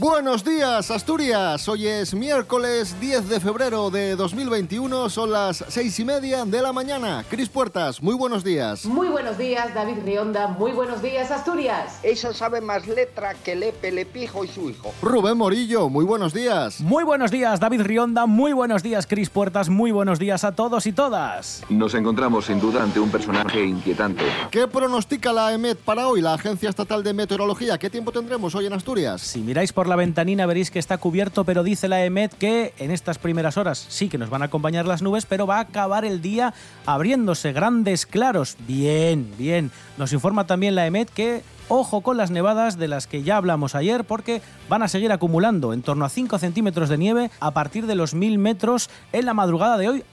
Buenos 0.00 0.44
días, 0.44 0.92
Asturias. 0.92 1.68
Hoy 1.68 1.88
es 1.88 2.14
miércoles 2.14 2.94
10 3.00 3.28
de 3.28 3.40
febrero 3.40 3.90
de 3.90 4.14
2021. 4.14 5.10
Son 5.10 5.32
las 5.32 5.64
seis 5.66 5.98
y 5.98 6.04
media 6.04 6.44
de 6.44 6.62
la 6.62 6.72
mañana. 6.72 7.24
Cris 7.28 7.48
Puertas, 7.48 8.00
muy 8.00 8.14
buenos 8.14 8.44
días. 8.44 8.86
Muy 8.86 9.08
buenos 9.08 9.36
días, 9.36 9.74
David 9.74 9.96
Rionda. 10.04 10.46
Muy 10.46 10.70
buenos 10.70 11.02
días, 11.02 11.32
Asturias. 11.32 11.98
Esa 12.04 12.32
sabe 12.32 12.60
más 12.60 12.86
letra 12.86 13.34
que 13.34 13.56
Lepe, 13.56 13.90
Lepijo 13.90 14.44
y 14.44 14.48
su 14.48 14.70
hijo. 14.70 14.94
Rubén 15.02 15.36
Morillo, 15.36 15.88
muy 15.88 16.04
buenos 16.04 16.32
días. 16.32 16.80
Muy 16.80 17.02
buenos 17.02 17.32
días, 17.32 17.58
David 17.58 17.82
Rionda. 17.82 18.26
Muy 18.26 18.52
buenos 18.52 18.84
días, 18.84 19.04
Cris 19.04 19.30
Puertas. 19.30 19.68
Muy 19.68 19.90
buenos 19.90 20.20
días 20.20 20.44
a 20.44 20.52
todos 20.52 20.86
y 20.86 20.92
todas. 20.92 21.64
Nos 21.70 21.94
encontramos 21.94 22.46
sin 22.46 22.60
duda 22.60 22.84
ante 22.84 23.00
un 23.00 23.10
personaje 23.10 23.64
inquietante. 23.64 24.22
¿Qué 24.52 24.68
pronostica 24.68 25.32
la 25.32 25.52
EMET 25.52 25.76
para 25.76 26.06
hoy, 26.06 26.20
la 26.20 26.34
Agencia 26.34 26.70
Estatal 26.70 27.02
de 27.02 27.14
Meteorología? 27.14 27.78
¿Qué 27.78 27.90
tiempo 27.90 28.12
tendremos 28.12 28.54
hoy 28.54 28.66
en 28.66 28.74
Asturias? 28.74 29.22
Si 29.22 29.40
miráis 29.40 29.72
por 29.72 29.87
la 29.88 29.96
ventanina 29.96 30.46
veréis 30.46 30.70
que 30.70 30.78
está 30.78 30.98
cubierto, 30.98 31.44
pero 31.44 31.62
dice 31.62 31.88
la 31.88 32.04
EMET 32.04 32.32
que 32.34 32.74
en 32.78 32.90
estas 32.90 33.18
primeras 33.18 33.56
horas 33.56 33.84
sí 33.88 34.08
que 34.08 34.18
nos 34.18 34.30
van 34.30 34.42
a 34.42 34.46
acompañar 34.46 34.86
las 34.86 35.02
nubes, 35.02 35.26
pero 35.26 35.46
va 35.46 35.56
a 35.56 35.60
acabar 35.60 36.04
el 36.04 36.22
día 36.22 36.54
abriéndose 36.86 37.52
grandes 37.52 38.06
claros. 38.06 38.56
Bien, 38.66 39.32
bien. 39.38 39.70
Nos 39.96 40.12
informa 40.12 40.46
también 40.46 40.74
la 40.74 40.86
EMET 40.86 41.10
que 41.10 41.42
ojo 41.68 42.00
con 42.00 42.16
las 42.16 42.30
nevadas 42.30 42.78
de 42.78 42.88
las 42.88 43.06
que 43.06 43.22
ya 43.22 43.36
hablamos 43.36 43.74
ayer 43.74 44.04
porque 44.04 44.42
van 44.68 44.82
a 44.82 44.88
seguir 44.88 45.12
acumulando 45.12 45.72
en 45.72 45.82
torno 45.82 46.04
a 46.04 46.08
5 46.08 46.38
centímetros 46.38 46.88
de 46.88 46.98
nieve 46.98 47.30
a 47.40 47.52
partir 47.52 47.86
de 47.86 47.94
los 47.94 48.14
1000 48.14 48.38
metros 48.38 48.90
en 49.12 49.26
la 49.26 49.34
madrugada 49.34 49.76
de 49.76 49.88
hoy 49.88 50.04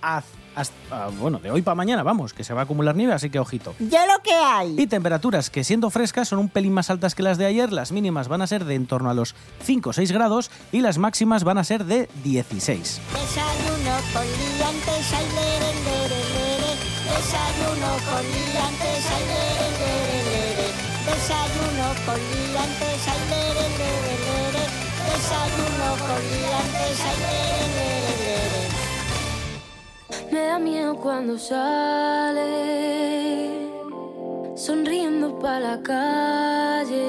bueno, 1.19 1.39
de 1.39 1.51
hoy 1.51 1.61
para 1.61 1.75
mañana, 1.75 2.03
vamos, 2.03 2.33
que 2.33 2.43
se 2.43 2.53
va 2.53 2.61
a 2.61 2.63
acumular 2.63 2.95
nieve, 2.95 3.13
así 3.13 3.29
que 3.29 3.39
ojito. 3.39 3.75
Ya 3.79 4.05
lo 4.05 4.21
que 4.23 4.33
hay. 4.33 4.75
Y 4.77 4.87
temperaturas 4.87 5.49
que 5.49 5.63
siendo 5.63 5.89
frescas 5.89 6.27
son 6.27 6.39
un 6.39 6.49
pelín 6.49 6.73
más 6.73 6.89
altas 6.89 7.15
que 7.15 7.23
las 7.23 7.37
de 7.37 7.45
ayer, 7.45 7.71
las 7.71 7.91
mínimas 7.91 8.27
van 8.27 8.41
a 8.41 8.47
ser 8.47 8.65
de 8.65 8.75
en 8.75 8.87
torno 8.87 9.09
a 9.09 9.13
los 9.13 9.35
5 9.63 9.89
o 9.89 9.93
6 9.93 10.11
grados 10.11 10.51
y 10.71 10.81
las 10.81 10.97
máximas 10.97 11.43
van 11.43 11.57
a 11.57 11.63
ser 11.63 11.85
de 11.85 12.09
16. 12.23 13.01
Desayuno 13.13 13.95
con 14.13 14.25
liantes, 14.25 15.13
ay, 15.13 15.25
lere, 15.35 15.71
lere, 15.85 16.21
lere. 16.35 16.71
Desayuno 17.05 17.91
con 18.05 18.23
liantes, 18.23 19.05
ay, 19.11 19.23
lere, 19.31 19.67
lere, 19.79 20.17
lere. 20.25 20.67
Desayuno 21.05 21.87
con 22.05 22.19
liantes, 22.19 23.07
ay, 23.07 23.21
lere, 23.29 23.65
lere, 23.79 24.15
lere. 24.25 24.63
Desayuno 25.05 25.89
con 26.05 26.21
liantes, 26.31 26.99
ay, 27.01 27.17
lere, 27.19 27.44
da 30.55 30.59
miedo 30.59 30.95
cuando 30.95 31.37
sale, 31.37 32.39
sonriendo 34.55 35.37
para 35.37 35.59
la 35.59 35.83
calle. 35.83 37.01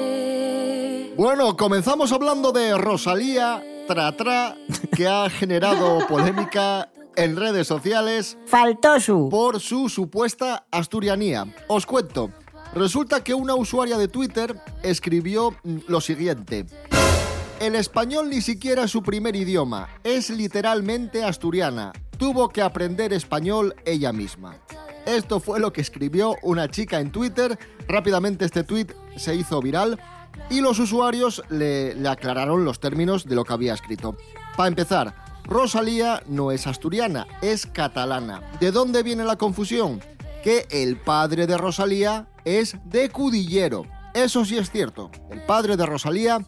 Bueno, 1.15 1.55
comenzamos 1.55 2.11
hablando 2.11 2.51
de 2.51 2.77
Rosalía 2.77 3.63
Tratra, 3.87 4.57
que 4.93 5.07
ha 5.07 5.29
generado 5.29 6.05
polémica 6.09 6.91
en 7.15 7.37
redes 7.37 7.67
sociales 7.67 8.37
Faltó 8.47 8.99
su. 8.99 9.29
por 9.29 9.61
su 9.61 9.87
supuesta 9.87 10.65
asturianía. 10.69 11.45
Os 11.67 11.85
cuento. 11.85 12.31
Resulta 12.75 13.23
que 13.23 13.33
una 13.33 13.55
usuaria 13.55 13.97
de 13.97 14.09
Twitter 14.09 14.61
escribió 14.83 15.51
mm, 15.63 15.77
lo 15.87 16.01
siguiente. 16.01 16.65
El 17.61 17.75
español 17.75 18.29
ni 18.29 18.41
siquiera 18.41 18.83
es 18.83 18.91
su 18.91 19.01
primer 19.01 19.37
idioma, 19.37 19.87
es 20.03 20.29
literalmente 20.29 21.23
asturiana. 21.23 21.93
Tuvo 22.17 22.49
que 22.49 22.61
aprender 22.61 23.13
español 23.13 23.75
ella 23.85 24.11
misma. 24.11 24.57
Esto 25.05 25.39
fue 25.39 25.59
lo 25.59 25.71
que 25.71 25.81
escribió 25.81 26.35
una 26.41 26.69
chica 26.69 26.99
en 26.99 27.11
Twitter. 27.11 27.57
Rápidamente 27.87 28.45
este 28.45 28.63
tweet 28.63 28.87
se 29.15 29.35
hizo 29.35 29.61
viral 29.61 29.99
y 30.49 30.61
los 30.61 30.79
usuarios 30.79 31.43
le, 31.49 31.95
le 31.95 32.09
aclararon 32.09 32.65
los 32.65 32.79
términos 32.79 33.25
de 33.25 33.35
lo 33.35 33.45
que 33.45 33.53
había 33.53 33.73
escrito. 33.73 34.17
Para 34.55 34.67
empezar, 34.67 35.13
Rosalía 35.45 36.21
no 36.27 36.51
es 36.51 36.67
asturiana, 36.67 37.25
es 37.41 37.65
catalana. 37.65 38.41
¿De 38.59 38.71
dónde 38.71 39.03
viene 39.03 39.23
la 39.23 39.37
confusión? 39.37 40.01
Que 40.43 40.67
el 40.71 40.97
padre 40.97 41.47
de 41.47 41.57
Rosalía 41.57 42.27
es 42.43 42.75
de 42.85 43.09
Cudillero. 43.09 43.85
Eso 44.13 44.43
sí 44.43 44.57
es 44.57 44.71
cierto. 44.71 45.09
El 45.29 45.41
padre 45.45 45.77
de 45.77 45.85
Rosalía 45.85 46.39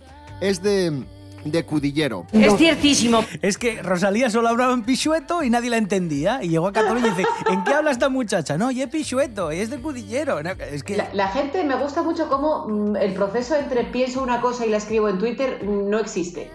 es 0.41 0.61
de, 0.61 1.05
de 1.51 1.65
Cudillero. 1.65 2.25
Es 2.31 2.55
ciertísimo. 2.57 3.23
Es 3.41 3.57
que 3.57 3.81
Rosalía 3.81 4.29
solo 4.29 4.49
hablaba 4.49 4.73
en 4.73 4.83
pichueto 4.83 5.43
y 5.43 5.49
nadie 5.49 5.69
la 5.69 5.77
entendía. 5.77 6.43
Y 6.43 6.49
llegó 6.49 6.67
a 6.67 6.73
Cataluña 6.73 7.07
y 7.07 7.09
dice, 7.11 7.25
¿en 7.49 7.63
qué 7.63 7.73
habla 7.73 7.91
esta 7.91 8.09
muchacha? 8.09 8.57
No, 8.57 8.71
y 8.71 8.81
es 8.81 8.89
pichueto, 8.89 9.51
y 9.51 9.59
es 9.59 9.69
de 9.69 9.79
Cudillero. 9.79 10.41
No, 10.43 10.51
es 10.51 10.83
que... 10.83 10.97
La, 10.97 11.09
la 11.13 11.27
gente 11.29 11.63
me 11.63 11.75
gusta 11.75 12.03
mucho 12.03 12.29
cómo 12.29 12.67
mm, 12.67 12.95
el 12.97 13.13
proceso 13.13 13.55
entre 13.55 13.83
pienso 13.85 14.21
una 14.21 14.41
cosa 14.41 14.65
y 14.65 14.69
la 14.69 14.77
escribo 14.77 15.09
en 15.09 15.17
Twitter 15.17 15.63
mm, 15.63 15.89
no 15.89 15.99
existe. 15.99 16.49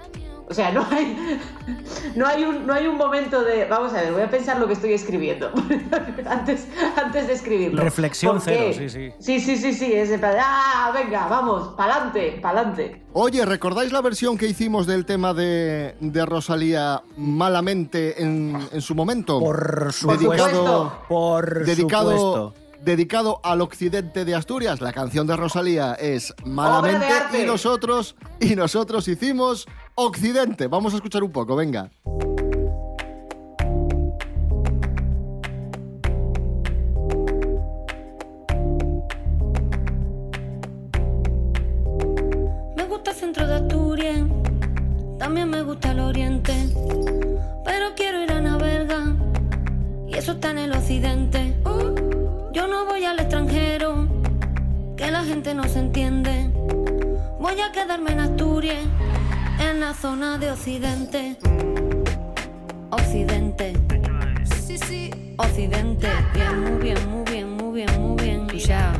O 0.46 0.52
sea, 0.52 0.70
no 0.72 0.86
hay, 0.90 1.40
no 2.16 2.26
hay, 2.26 2.44
un, 2.44 2.66
no 2.66 2.74
hay 2.74 2.86
un 2.86 2.96
momento 2.96 3.42
de. 3.42 3.64
Vamos 3.64 3.92
a 3.94 4.02
ver, 4.02 4.12
voy 4.12 4.22
a 4.22 4.28
pensar 4.30 4.58
lo 4.58 4.66
que 4.66 4.74
estoy 4.74 4.92
escribiendo 4.92 5.50
antes, 6.26 6.68
antes 7.02 7.26
de 7.26 7.32
escribirlo. 7.32 7.82
Reflexión 7.82 8.40
cero, 8.42 8.72
sí, 8.76 8.88
sí. 8.90 9.10
Sí, 9.18 9.40
sí, 9.40 9.56
sí, 9.56 9.72
sí. 9.72 9.92
Es 9.92 10.10
de 10.10 10.18
plan, 10.18 10.36
¡ah! 10.38 10.90
Venga, 10.94 11.26
vamos, 11.28 11.74
pa'lante, 11.76 12.38
pa'lante. 12.42 13.02
Oye, 13.14 13.44
¿recordáis 13.46 13.90
la 13.92 14.02
versión 14.02 14.36
que 14.36 14.46
hicimos 14.46 14.86
del 14.86 15.06
tema 15.06 15.32
de, 15.32 15.96
de 16.00 16.26
Rosalía 16.26 17.02
malamente 17.16 18.22
en, 18.22 18.58
en 18.70 18.80
su 18.82 18.94
momento? 18.94 19.40
Por 19.40 19.92
Dedicado- 19.92 19.92
supuesto. 19.92 20.98
Por 21.08 21.64
dedicado, 21.64 22.10
supuesto. 22.10 22.54
dedicado 22.82 23.40
al 23.42 23.60
occidente 23.62 24.24
de 24.24 24.34
Asturias. 24.34 24.80
La 24.80 24.92
canción 24.92 25.26
de 25.26 25.36
Rosalía 25.36 25.94
es 25.94 26.34
Malamente 26.44 27.06
y 27.42 27.46
nosotros 27.46 28.14
y 28.40 28.56
nosotros 28.56 29.08
hicimos 29.08 29.66
Occidente. 29.96 30.66
Vamos 30.66 30.92
a 30.92 30.96
escuchar 30.96 31.22
un 31.22 31.30
poco, 31.30 31.54
venga. 31.54 31.88
Me 42.76 42.84
gusta 42.88 43.12
el 43.12 43.16
centro 43.16 43.46
de 43.46 43.54
Asturias, 43.54 44.20
también 45.18 45.48
me 45.48 45.62
gusta 45.62 45.92
el 45.92 46.00
oriente. 46.00 46.52
Pero 47.64 47.94
quiero 47.94 48.20
ir 48.20 48.32
a 48.32 48.40
Navarga, 48.40 49.14
y 50.08 50.16
eso 50.16 50.32
está 50.32 50.50
en 50.50 50.58
el 50.58 50.72
occidente. 50.72 51.56
Yo 52.52 52.66
no 52.66 52.84
voy 52.86 53.04
al 53.04 53.20
extranjero, 53.20 54.08
que 54.96 55.10
la 55.12 55.22
gente 55.22 55.54
no 55.54 55.62
se 55.64 55.78
entiende. 55.78 56.50
Voy 57.38 57.60
a 57.60 57.70
quedarme 57.72 58.12
en 58.12 58.20
Asturias, 58.20 58.84
en 59.70 59.80
la 59.80 59.94
zona 59.94 60.38
de 60.38 60.50
occidente. 60.50 61.36
Occidente. 62.90 63.72
Sí, 64.44 64.76
sí. 64.78 65.10
Occidente. 65.38 66.08
Bien, 66.34 66.60
muy 66.60 66.82
bien, 66.82 67.08
muy 67.10 67.24
bien, 67.24 67.50
muy 67.56 67.72
bien, 67.72 68.00
muy 68.00 68.22
bien. 68.22 68.48
Ya. 68.48 68.92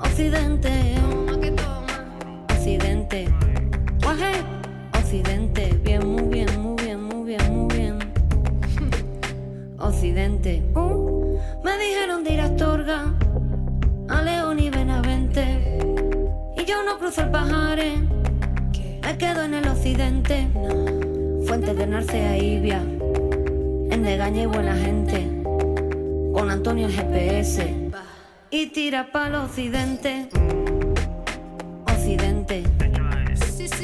Occidente. 0.00 0.94
Occidente. 2.50 3.28
Occidente. 4.94 5.80
Bien, 5.84 6.06
muy 6.06 6.28
bien, 6.28 6.60
muy 6.60 6.82
bien, 6.82 7.02
muy 7.02 7.24
bien, 7.24 7.54
muy 7.54 7.76
bien. 7.76 7.98
Occidente. 9.78 10.62
Uh, 10.74 11.38
me 11.62 11.78
dijeron 11.78 12.24
de 12.24 12.32
ir 12.32 12.40
a 12.40 12.46
Astorga, 12.46 13.14
a 14.08 14.22
León 14.22 14.58
y 14.58 14.70
Benavente. 14.70 15.78
Y 16.56 16.64
yo 16.64 16.82
no 16.82 16.98
cruzo 16.98 17.22
el 17.22 17.30
Pajares, 17.30 18.00
me 19.16 19.18
quedo 19.18 19.42
en 19.44 19.54
el 19.54 19.66
occidente. 19.66 20.46
Fuentes 21.46 21.74
de 21.78 21.86
Narcea 21.86 22.36
y 22.36 22.56
Ibia, 22.56 22.82
en 22.82 24.02
Degaña 24.02 24.42
y 24.42 24.46
buena 24.46 24.76
gente. 24.76 25.42
Con 26.34 26.50
Antonio 26.50 26.86
GPS 26.90 27.90
y 28.50 28.66
tira 28.66 29.10
para 29.12 29.28
el 29.28 29.34
occidente. 29.46 30.28
Occidente. 31.90 32.64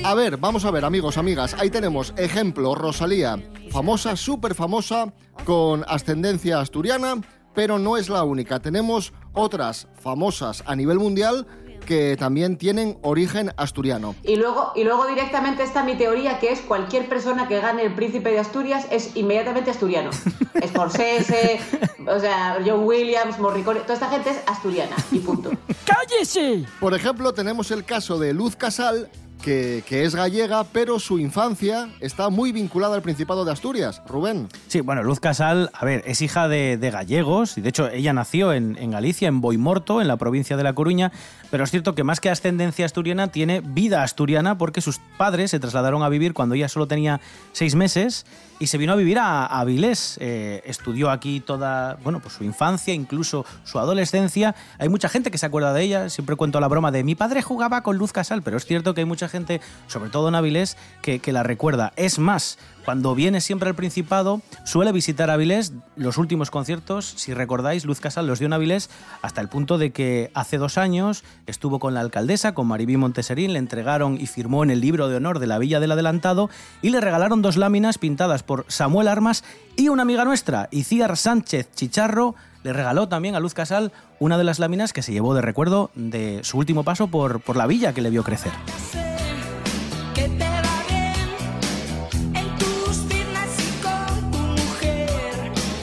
A 0.04 0.14
ver, 0.14 0.36
vamos 0.36 0.66
a 0.66 0.70
ver, 0.70 0.84
amigos, 0.84 1.16
amigas. 1.16 1.56
Ahí 1.58 1.70
tenemos 1.70 2.12
ejemplo, 2.18 2.74
Rosalía, 2.74 3.38
famosa, 3.70 4.16
súper 4.16 4.54
famosa, 4.54 5.14
con 5.46 5.82
ascendencia 5.88 6.60
asturiana, 6.60 7.22
pero 7.54 7.78
no 7.78 7.96
es 7.96 8.10
la 8.10 8.22
única. 8.24 8.60
Tenemos 8.60 9.14
otras 9.32 9.88
famosas 9.94 10.62
a 10.66 10.76
nivel 10.76 10.98
mundial 10.98 11.46
que 11.82 12.16
también 12.16 12.56
tienen 12.56 12.98
origen 13.02 13.52
asturiano. 13.56 14.14
Y 14.22 14.36
luego, 14.36 14.72
y 14.74 14.84
luego 14.84 15.06
directamente 15.06 15.62
está 15.62 15.84
mi 15.84 15.96
teoría, 15.96 16.38
que 16.38 16.52
es 16.52 16.60
cualquier 16.60 17.08
persona 17.08 17.48
que 17.48 17.60
gane 17.60 17.82
el 17.82 17.94
príncipe 17.94 18.30
de 18.30 18.38
Asturias 18.38 18.86
es 18.90 19.16
inmediatamente 19.16 19.70
asturiano. 19.70 20.10
Scorsese, 20.66 21.60
o 22.06 22.18
sea, 22.18 22.58
John 22.64 22.84
Williams, 22.84 23.38
Morricone, 23.38 23.80
toda 23.80 23.94
esta 23.94 24.08
gente 24.08 24.30
es 24.30 24.42
asturiana 24.46 24.96
y 25.10 25.18
punto. 25.18 25.50
¡Cállese! 25.84 26.64
Por 26.80 26.94
ejemplo, 26.94 27.32
tenemos 27.32 27.70
el 27.70 27.84
caso 27.84 28.18
de 28.18 28.32
Luz 28.32 28.56
Casal, 28.56 29.10
que, 29.42 29.82
que 29.86 30.04
es 30.04 30.14
gallega, 30.14 30.64
pero 30.64 30.98
su 31.00 31.18
infancia 31.18 31.88
está 32.00 32.30
muy 32.30 32.52
vinculada 32.52 32.94
al 32.94 33.02
Principado 33.02 33.44
de 33.44 33.52
Asturias. 33.52 34.00
Rubén. 34.06 34.48
Sí, 34.68 34.80
bueno, 34.80 35.02
Luz 35.02 35.20
Casal, 35.20 35.70
a 35.74 35.84
ver, 35.84 36.02
es 36.06 36.22
hija 36.22 36.48
de, 36.48 36.76
de 36.76 36.90
gallegos 36.90 37.58
y 37.58 37.60
de 37.60 37.68
hecho 37.68 37.88
ella 37.88 38.12
nació 38.12 38.52
en, 38.52 38.76
en 38.78 38.92
Galicia, 38.92 39.28
en 39.28 39.40
Boimorto, 39.40 40.00
en 40.00 40.08
la 40.08 40.16
provincia 40.16 40.56
de 40.56 40.62
La 40.62 40.74
Coruña, 40.74 41.12
pero 41.52 41.64
es 41.64 41.70
cierto 41.70 41.94
que 41.94 42.02
más 42.02 42.18
que 42.18 42.30
ascendencia 42.30 42.86
asturiana 42.86 43.28
tiene 43.28 43.60
vida 43.60 44.02
asturiana 44.02 44.56
porque 44.56 44.80
sus 44.80 45.00
padres 45.18 45.50
se 45.50 45.60
trasladaron 45.60 46.02
a 46.02 46.08
vivir 46.08 46.32
cuando 46.32 46.54
ella 46.54 46.66
solo 46.66 46.88
tenía 46.88 47.20
seis 47.52 47.74
meses 47.74 48.24
y 48.58 48.68
se 48.68 48.78
vino 48.78 48.94
a 48.94 48.96
vivir 48.96 49.18
a, 49.18 49.44
Avilés. 49.44 50.16
Eh, 50.22 50.62
estudió 50.64 51.10
aquí 51.10 51.40
toda, 51.40 51.98
bueno, 52.02 52.20
pues 52.20 52.32
su 52.32 52.44
infancia, 52.44 52.94
incluso 52.94 53.44
su 53.64 53.78
adolescencia. 53.78 54.54
Hay 54.78 54.88
mucha 54.88 55.10
gente 55.10 55.30
que 55.30 55.36
se 55.36 55.44
acuerda 55.44 55.74
de 55.74 55.82
ella. 55.82 56.08
Siempre 56.08 56.36
cuento 56.36 56.58
la 56.58 56.68
broma 56.68 56.90
de 56.90 57.04
mi 57.04 57.14
padre 57.14 57.42
jugaba 57.42 57.82
con 57.82 57.98
Luz 57.98 58.14
Casal, 58.14 58.40
pero 58.40 58.56
es 58.56 58.64
cierto 58.64 58.94
que 58.94 59.02
hay 59.02 59.04
mucha 59.04 59.28
gente, 59.28 59.60
sobre 59.88 60.08
todo 60.08 60.28
en 60.28 60.36
Avilés, 60.36 60.78
que, 61.02 61.18
que 61.18 61.32
la 61.32 61.42
recuerda. 61.42 61.92
Es 61.96 62.18
más, 62.18 62.56
cuando 62.84 63.14
viene 63.14 63.40
siempre 63.40 63.68
al 63.68 63.74
Principado, 63.74 64.40
suele 64.64 64.92
visitar 64.92 65.30
Avilés. 65.30 65.72
Los 65.96 66.18
últimos 66.18 66.50
conciertos, 66.50 67.06
si 67.16 67.32
recordáis, 67.34 67.84
Luz 67.84 68.00
Casal 68.00 68.26
los 68.26 68.38
dio 68.38 68.46
en 68.46 68.52
Avilés 68.52 68.90
hasta 69.22 69.40
el 69.40 69.48
punto 69.48 69.78
de 69.78 69.92
que 69.92 70.30
hace 70.34 70.58
dos 70.58 70.78
años 70.78 71.24
estuvo 71.46 71.78
con 71.78 71.94
la 71.94 72.00
alcaldesa, 72.00 72.54
con 72.54 72.66
Maribí 72.66 72.96
Monteserín, 72.96 73.52
le 73.52 73.58
entregaron 73.58 74.20
y 74.20 74.26
firmó 74.26 74.64
en 74.64 74.70
el 74.70 74.80
libro 74.80 75.08
de 75.08 75.16
honor 75.16 75.38
de 75.38 75.46
la 75.46 75.58
Villa 75.58 75.80
del 75.80 75.92
Adelantado 75.92 76.50
y 76.80 76.90
le 76.90 77.00
regalaron 77.00 77.42
dos 77.42 77.56
láminas 77.56 77.98
pintadas 77.98 78.42
por 78.42 78.64
Samuel 78.68 79.08
Armas 79.08 79.44
y 79.76 79.88
una 79.88 80.02
amiga 80.02 80.24
nuestra, 80.24 80.68
Iciar 80.70 81.16
Sánchez 81.16 81.70
Chicharro, 81.74 82.34
le 82.62 82.72
regaló 82.72 83.08
también 83.08 83.34
a 83.34 83.40
Luz 83.40 83.54
Casal 83.54 83.92
una 84.18 84.38
de 84.38 84.44
las 84.44 84.58
láminas 84.58 84.92
que 84.92 85.02
se 85.02 85.12
llevó 85.12 85.34
de 85.34 85.42
recuerdo 85.42 85.90
de 85.94 86.40
su 86.44 86.58
último 86.58 86.84
paso 86.84 87.08
por, 87.08 87.40
por 87.40 87.56
la 87.56 87.66
villa 87.66 87.92
que 87.92 88.02
le 88.02 88.10
vio 88.10 88.22
crecer. 88.22 88.52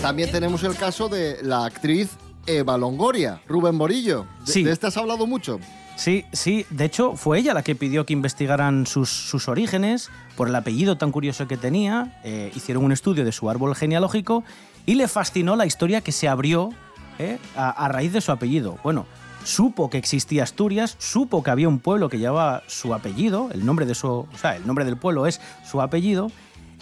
También 0.09 0.31
tenemos 0.31 0.63
el 0.63 0.75
caso 0.75 1.07
de 1.07 1.37
la 1.43 1.65
actriz 1.65 2.09
Eva 2.47 2.79
Longoria, 2.79 3.41
Rubén 3.47 3.75
Morillo. 3.75 4.25
De, 4.43 4.51
Sí. 4.51 4.63
de 4.63 4.71
esta 4.71 4.87
has 4.87 4.97
hablado 4.97 5.27
mucho. 5.27 5.59
Sí, 5.97 6.25
sí, 6.33 6.65
de 6.71 6.85
hecho 6.85 7.15
fue 7.15 7.37
ella 7.37 7.53
la 7.53 7.61
que 7.61 7.75
pidió 7.75 8.07
que 8.07 8.13
investigaran 8.13 8.87
sus, 8.87 9.07
sus 9.11 9.47
orígenes 9.47 10.09
por 10.35 10.47
el 10.47 10.55
apellido 10.55 10.97
tan 10.97 11.11
curioso 11.11 11.47
que 11.47 11.57
tenía, 11.57 12.19
eh, 12.23 12.51
hicieron 12.55 12.85
un 12.85 12.91
estudio 12.91 13.23
de 13.23 13.31
su 13.31 13.51
árbol 13.51 13.75
genealógico 13.75 14.43
y 14.87 14.95
le 14.95 15.07
fascinó 15.07 15.55
la 15.55 15.67
historia 15.67 16.01
que 16.01 16.11
se 16.11 16.27
abrió 16.27 16.71
eh, 17.19 17.37
a, 17.55 17.69
a 17.69 17.87
raíz 17.89 18.11
de 18.11 18.21
su 18.21 18.31
apellido. 18.31 18.79
Bueno, 18.83 19.05
supo 19.43 19.91
que 19.91 19.99
existía 19.99 20.41
Asturias, 20.41 20.95
supo 20.97 21.43
que 21.43 21.51
había 21.51 21.67
un 21.67 21.77
pueblo 21.77 22.09
que 22.09 22.17
llevaba 22.17 22.63
su 22.65 22.95
apellido, 22.95 23.49
el 23.53 23.63
nombre 23.63 23.85
de 23.85 23.93
su, 23.93 24.07
o 24.07 24.27
sea, 24.41 24.55
el 24.55 24.65
nombre 24.65 24.85
del 24.85 24.97
pueblo 24.97 25.27
es 25.27 25.39
su 25.69 25.79
apellido, 25.83 26.31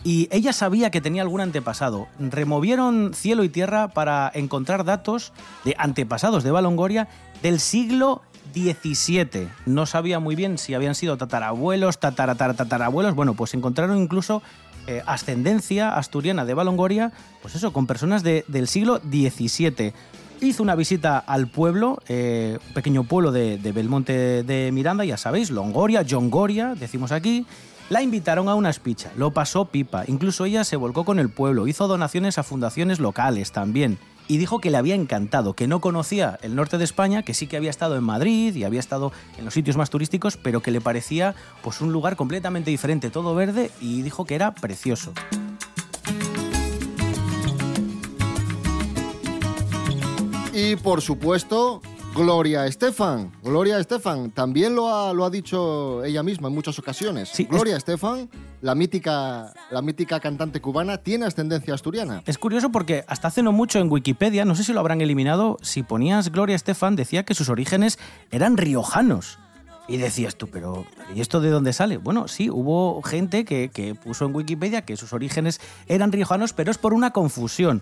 y 0.04 0.28
ella 0.32 0.54
sabía 0.54 0.90
que 0.92 1.02
tenía 1.02 1.22
algún 1.22 1.42
antepasado. 1.42 2.08
Removieron 2.20 3.14
cielo 3.14 3.44
y 3.44 3.50
tierra 3.50 3.90
para 3.90 4.32
encontrar 4.34 4.86
datos 4.86 5.34
de 5.66 5.76
antepasados 5.78 6.44
de 6.44 6.52
Balongoria 6.52 7.08
del 7.42 7.60
siglo 7.60 8.22
XVII. 8.54 9.48
No 9.66 9.86
sabía 9.86 10.20
muy 10.20 10.36
bien 10.36 10.58
si 10.58 10.74
habían 10.74 10.96
sido 10.96 11.18
tatarabuelos, 11.18 12.00
tataratar- 12.00 12.56
tatarabuelos. 12.56 13.16
Bueno, 13.16 13.34
pues 13.34 13.54
encontraron 13.54 13.98
incluso 14.02 14.42
eh, 14.88 15.04
ascendencia 15.06 15.96
asturiana 15.98 16.46
de 16.46 16.54
Balongoria, 16.54 17.12
pues 17.42 17.56
eso, 17.56 17.74
con 17.74 17.88
personas 17.88 18.24
de- 18.24 18.46
del 18.48 18.68
siglo 18.68 19.00
XVII. 19.00 19.94
Hizo 20.40 20.62
una 20.64 20.76
visita 20.76 21.18
al 21.18 21.48
pueblo, 21.48 22.00
eh, 22.08 22.58
un 22.68 22.74
pequeño 22.74 23.04
pueblo 23.04 23.32
de, 23.32 23.58
de 23.58 23.72
Belmonte 23.72 24.44
de 24.44 24.72
Miranda, 24.72 25.04
ya 25.04 25.18
sabéis, 25.18 25.50
Longoria, 25.52 26.06
Jongoria, 26.08 26.76
decimos 26.76 27.12
aquí. 27.12 27.46
La 27.90 28.02
invitaron 28.02 28.50
a 28.50 28.56
una 28.56 28.70
espicha, 28.70 29.14
lo 29.16 29.32
pasó 29.32 29.64
pipa, 29.64 30.04
incluso 30.08 30.44
ella 30.44 30.66
se 30.66 30.76
volcó 30.76 31.06
con 31.06 31.20
el 31.20 31.30
pueblo, 31.30 31.68
hizo 31.68 31.88
donaciones 31.88 32.38
a 32.38 32.44
fundaciones 32.44 33.00
locales 33.00 33.54
también. 33.54 33.98
Y 34.28 34.36
dijo 34.36 34.60
que 34.60 34.70
le 34.70 34.76
había 34.76 34.94
encantado, 34.94 35.54
que 35.54 35.70
no 35.70 35.80
conocía 35.80 36.38
el 36.42 36.54
norte 36.54 36.78
de 36.78 36.84
España, 36.84 37.24
que 37.24 37.34
sí 37.34 37.48
que 37.48 37.56
había 37.56 37.70
estado 37.70 37.96
en 37.96 38.04
Madrid 38.04 38.54
y 38.54 38.66
había 38.66 38.82
estado 38.82 39.14
en 39.38 39.46
los 39.46 39.54
sitios 39.54 39.78
más 39.78 39.90
turísticos, 39.90 40.36
pero 40.36 40.62
que 40.62 40.72
le 40.72 40.82
parecía 40.82 41.34
pues 41.64 41.80
un 41.80 41.94
lugar 41.94 42.18
completamente 42.18 42.72
diferente, 42.72 43.10
todo 43.10 43.34
verde, 43.36 43.72
y 43.80 44.02
dijo 44.02 44.26
que 44.26 44.36
era 44.36 44.54
precioso. 44.54 45.14
Y 50.52 50.76
por 50.76 51.02
supuesto, 51.02 51.82
Gloria 52.18 52.66
Estefan. 52.66 53.32
Gloria 53.44 53.80
Estefan 53.80 54.32
también 54.32 54.76
lo 54.76 54.94
ha, 54.94 55.14
lo 55.14 55.24
ha 55.26 55.30
dicho 55.30 56.04
ella 56.04 56.24
misma 56.24 56.48
en 56.48 56.56
muchas 56.56 56.78
ocasiones. 56.80 57.30
Sí, 57.30 57.44
es- 57.44 57.50
Gloria 57.50 57.78
Estefan, 57.78 58.30
la 58.62 58.76
mítica, 58.76 59.54
la 59.72 59.82
mítica 59.82 60.20
cantante 60.20 60.60
cubana, 60.60 60.98
tiene 60.98 61.26
ascendencia 61.26 61.74
asturiana. 61.74 62.24
Es 62.26 62.38
curioso 62.38 62.72
porque 62.72 63.04
hasta 63.08 63.28
hace 63.28 63.44
no 63.44 63.52
mucho 63.52 63.80
en 63.80 63.92
Wikipedia, 63.92 64.46
no 64.46 64.56
sé 64.56 64.64
si 64.64 64.74
lo 64.74 64.80
habrán 64.80 65.02
eliminado, 65.02 65.58
si 65.62 65.84
ponías 65.84 66.32
Gloria 66.32 66.56
Estefan 66.56 66.96
decía 66.96 67.24
que 67.24 67.34
sus 67.36 67.50
orígenes 67.50 68.00
eran 68.32 68.58
riojanos. 68.58 69.40
Y 69.90 69.96
decías 69.96 70.36
tú, 70.36 70.48
pero 70.48 70.86
¿y 71.16 71.22
esto 71.22 71.40
de 71.40 71.50
dónde 71.50 71.72
sale? 71.72 71.96
Bueno, 71.98 72.28
sí, 72.28 72.50
hubo 72.50 73.02
gente 73.04 73.46
que, 73.46 73.70
que 73.70 73.96
puso 73.96 74.26
en 74.26 74.36
Wikipedia 74.36 74.82
que 74.82 74.98
sus 74.98 75.14
orígenes 75.14 75.62
eran 75.88 76.12
riojanos, 76.12 76.52
pero 76.52 76.72
es 76.72 76.78
por 76.78 76.94
una 76.94 77.12
confusión. 77.12 77.82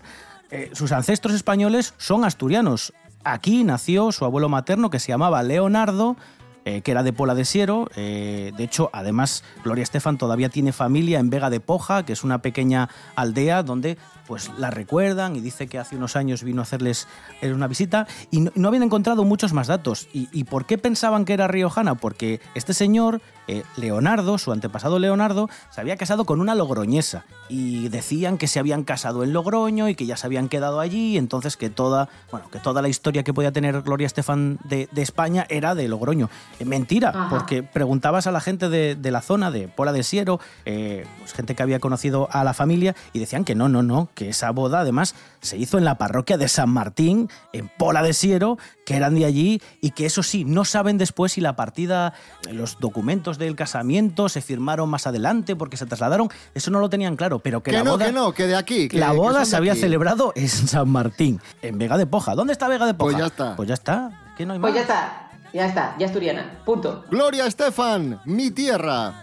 Eh, 0.52 0.70
sus 0.72 0.92
ancestros 0.92 1.34
españoles 1.34 1.94
son 1.98 2.24
asturianos. 2.24 2.92
Aquí 3.28 3.64
nació 3.64 4.12
su 4.12 4.24
abuelo 4.24 4.48
materno 4.48 4.88
que 4.88 5.00
se 5.00 5.08
llamaba 5.08 5.42
Leonardo, 5.42 6.16
eh, 6.64 6.82
que 6.82 6.92
era 6.92 7.02
de 7.02 7.12
Pola 7.12 7.34
de 7.34 7.44
Siero. 7.44 7.90
eh, 7.96 8.52
de 8.56 8.62
hecho, 8.62 8.88
además, 8.92 9.42
Gloria 9.64 9.82
Estefan 9.82 10.16
todavía 10.16 10.48
tiene 10.48 10.72
familia 10.72 11.18
en 11.18 11.28
Vega 11.28 11.50
de 11.50 11.58
Poja, 11.58 12.04
que 12.04 12.12
es 12.12 12.22
una 12.22 12.38
pequeña 12.38 12.88
aldea 13.16 13.64
donde 13.64 13.98
pues 14.26 14.50
la 14.58 14.70
recuerdan 14.70 15.36
y 15.36 15.40
dice 15.40 15.66
que 15.66 15.78
hace 15.78 15.96
unos 15.96 16.16
años 16.16 16.42
vino 16.42 16.60
a 16.60 16.64
hacerles 16.64 17.06
eh, 17.40 17.52
una 17.52 17.66
visita 17.66 18.06
y 18.30 18.40
no, 18.40 18.52
no 18.54 18.68
habían 18.68 18.82
encontrado 18.82 19.24
muchos 19.24 19.52
más 19.52 19.66
datos. 19.66 20.08
¿Y, 20.12 20.28
y 20.32 20.44
por 20.44 20.66
qué 20.66 20.78
pensaban 20.78 21.24
que 21.24 21.34
era 21.34 21.48
riojana? 21.48 21.94
Porque 21.94 22.40
este 22.54 22.74
señor, 22.74 23.20
eh, 23.48 23.62
Leonardo, 23.76 24.38
su 24.38 24.52
antepasado 24.52 24.98
Leonardo, 24.98 25.48
se 25.70 25.80
había 25.80 25.96
casado 25.96 26.24
con 26.24 26.40
una 26.40 26.54
logroñesa 26.54 27.24
y 27.48 27.88
decían 27.88 28.38
que 28.38 28.48
se 28.48 28.58
habían 28.58 28.84
casado 28.84 29.22
en 29.22 29.32
Logroño 29.32 29.88
y 29.88 29.94
que 29.94 30.06
ya 30.06 30.16
se 30.16 30.26
habían 30.26 30.48
quedado 30.48 30.80
allí, 30.80 31.16
entonces 31.16 31.56
que 31.56 31.70
toda, 31.70 32.08
bueno, 32.30 32.50
que 32.50 32.58
toda 32.58 32.82
la 32.82 32.88
historia 32.88 33.22
que 33.22 33.32
podía 33.32 33.52
tener 33.52 33.82
Gloria 33.82 34.06
Estefan 34.06 34.58
de, 34.64 34.88
de 34.90 35.02
España 35.02 35.46
era 35.48 35.74
de 35.74 35.86
Logroño. 35.88 36.28
Eh, 36.58 36.64
mentira, 36.64 37.10
Ajá. 37.10 37.28
porque 37.28 37.62
preguntabas 37.62 38.26
a 38.26 38.32
la 38.32 38.40
gente 38.40 38.68
de, 38.68 38.96
de 38.96 39.10
la 39.10 39.20
zona 39.20 39.50
de 39.50 39.68
Pola 39.68 39.92
de 39.92 40.02
Siero, 40.02 40.40
eh, 40.64 41.06
pues 41.20 41.32
gente 41.32 41.54
que 41.54 41.62
había 41.62 41.78
conocido 41.78 42.28
a 42.32 42.42
la 42.44 42.54
familia 42.54 42.96
y 43.12 43.18
decían 43.18 43.44
que 43.44 43.54
no, 43.54 43.68
no, 43.68 43.82
no, 43.82 44.08
que 44.16 44.30
esa 44.30 44.50
boda 44.50 44.80
además 44.80 45.14
se 45.40 45.56
hizo 45.58 45.78
en 45.78 45.84
la 45.84 45.98
parroquia 45.98 46.36
de 46.38 46.48
San 46.48 46.70
Martín, 46.70 47.28
en 47.52 47.68
Pola 47.78 48.02
de 48.02 48.14
Siero, 48.14 48.58
que 48.84 48.96
eran 48.96 49.14
de 49.14 49.26
allí 49.26 49.62
y 49.80 49.90
que 49.92 50.06
eso 50.06 50.24
sí, 50.24 50.44
no 50.44 50.64
saben 50.64 50.98
después 50.98 51.32
si 51.32 51.40
la 51.40 51.54
partida, 51.54 52.14
los 52.50 52.78
documentos 52.80 53.38
del 53.38 53.54
casamiento 53.54 54.28
se 54.28 54.40
firmaron 54.40 54.88
más 54.88 55.06
adelante 55.06 55.54
porque 55.54 55.76
se 55.76 55.86
trasladaron, 55.86 56.28
eso 56.54 56.70
no 56.72 56.80
lo 56.80 56.88
tenían 56.90 57.14
claro, 57.14 57.38
pero 57.38 57.62
que, 57.62 57.70
Que 57.70 57.76
la 57.76 57.84
no, 57.84 57.92
boda... 57.92 58.06
que 58.06 58.12
no, 58.12 58.32
que 58.32 58.46
de 58.48 58.56
aquí. 58.56 58.88
que- 58.88 58.98
la 58.98 59.12
boda 59.12 59.44
se 59.44 59.54
había 59.54 59.72
aquí. 59.72 59.82
celebrado 59.82 60.32
en 60.34 60.48
San 60.48 60.88
Martín, 60.88 61.40
en 61.62 61.78
Vega 61.78 61.96
de 61.98 62.06
Poja. 62.06 62.34
¿Dónde 62.34 62.54
está 62.54 62.66
Vega 62.68 62.86
de 62.86 62.94
Poja? 62.94 63.10
Pues 63.10 63.18
ya 63.18 63.26
está. 63.26 63.54
Pues 63.56 63.68
ya 63.68 63.74
está. 63.74 64.10
Es 64.30 64.36
que 64.38 64.46
no 64.46 64.54
hay 64.54 64.58
Pues 64.60 64.74
ya 64.74 64.80
está, 64.80 65.30
ya 65.52 65.66
está, 65.66 65.94
ya 65.98 66.06
asturiana. 66.06 66.58
Punto. 66.64 67.04
Gloria 67.10 67.46
Estefan, 67.46 68.18
mi 68.24 68.50
tierra. 68.50 69.22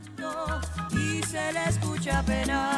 y 0.92 1.24
se 1.24 1.52
le 1.52 1.64
escucha 1.68 2.22
penar. 2.24 2.73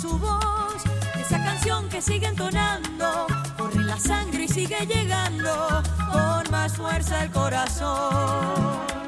su 0.00 0.16
voz, 0.18 0.82
esa 1.18 1.42
canción 1.42 1.88
que 1.88 2.00
sigue 2.00 2.26
entonando, 2.26 3.26
corre 3.56 3.82
la 3.82 3.98
sangre 3.98 4.44
y 4.44 4.48
sigue 4.48 4.86
llegando 4.86 5.82
con 6.12 6.50
más 6.50 6.76
fuerza 6.76 7.24
el 7.24 7.30
corazón. 7.30 9.07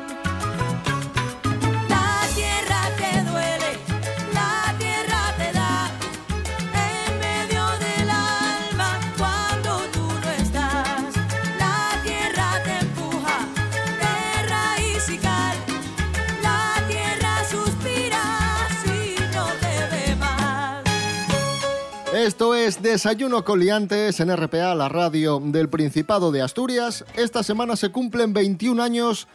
Es 22.67 22.83
Desayuno 22.83 23.45
con 23.45 23.61
Liantes 23.61 24.21
en 24.21 24.35
RPA, 24.35 24.75
la 24.75 24.89
radio 24.89 25.41
del 25.43 25.69
Principado 25.69 26.31
de 26.31 26.43
Asturias. 26.43 27.05
Esta 27.17 27.43
semana 27.43 27.77
se 27.77 27.91
cumplen 27.91 28.33
21 28.33 28.83
años 28.83 29.29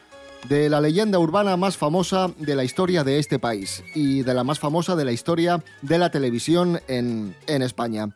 de 0.48 0.70
la 0.70 0.80
leyenda 0.80 1.18
urbana 1.18 1.56
más 1.56 1.76
famosa 1.76 2.30
de 2.38 2.54
la 2.54 2.62
historia 2.62 3.04
de 3.04 3.18
este 3.18 3.38
país 3.38 3.82
y 3.94 4.22
de 4.22 4.34
la 4.34 4.44
más 4.44 4.60
famosa 4.60 4.94
de 4.94 5.04
la 5.04 5.12
historia 5.12 5.64
de 5.82 5.98
la 5.98 6.10
televisión 6.10 6.80
en, 6.88 7.34
en 7.46 7.62
España. 7.62 8.10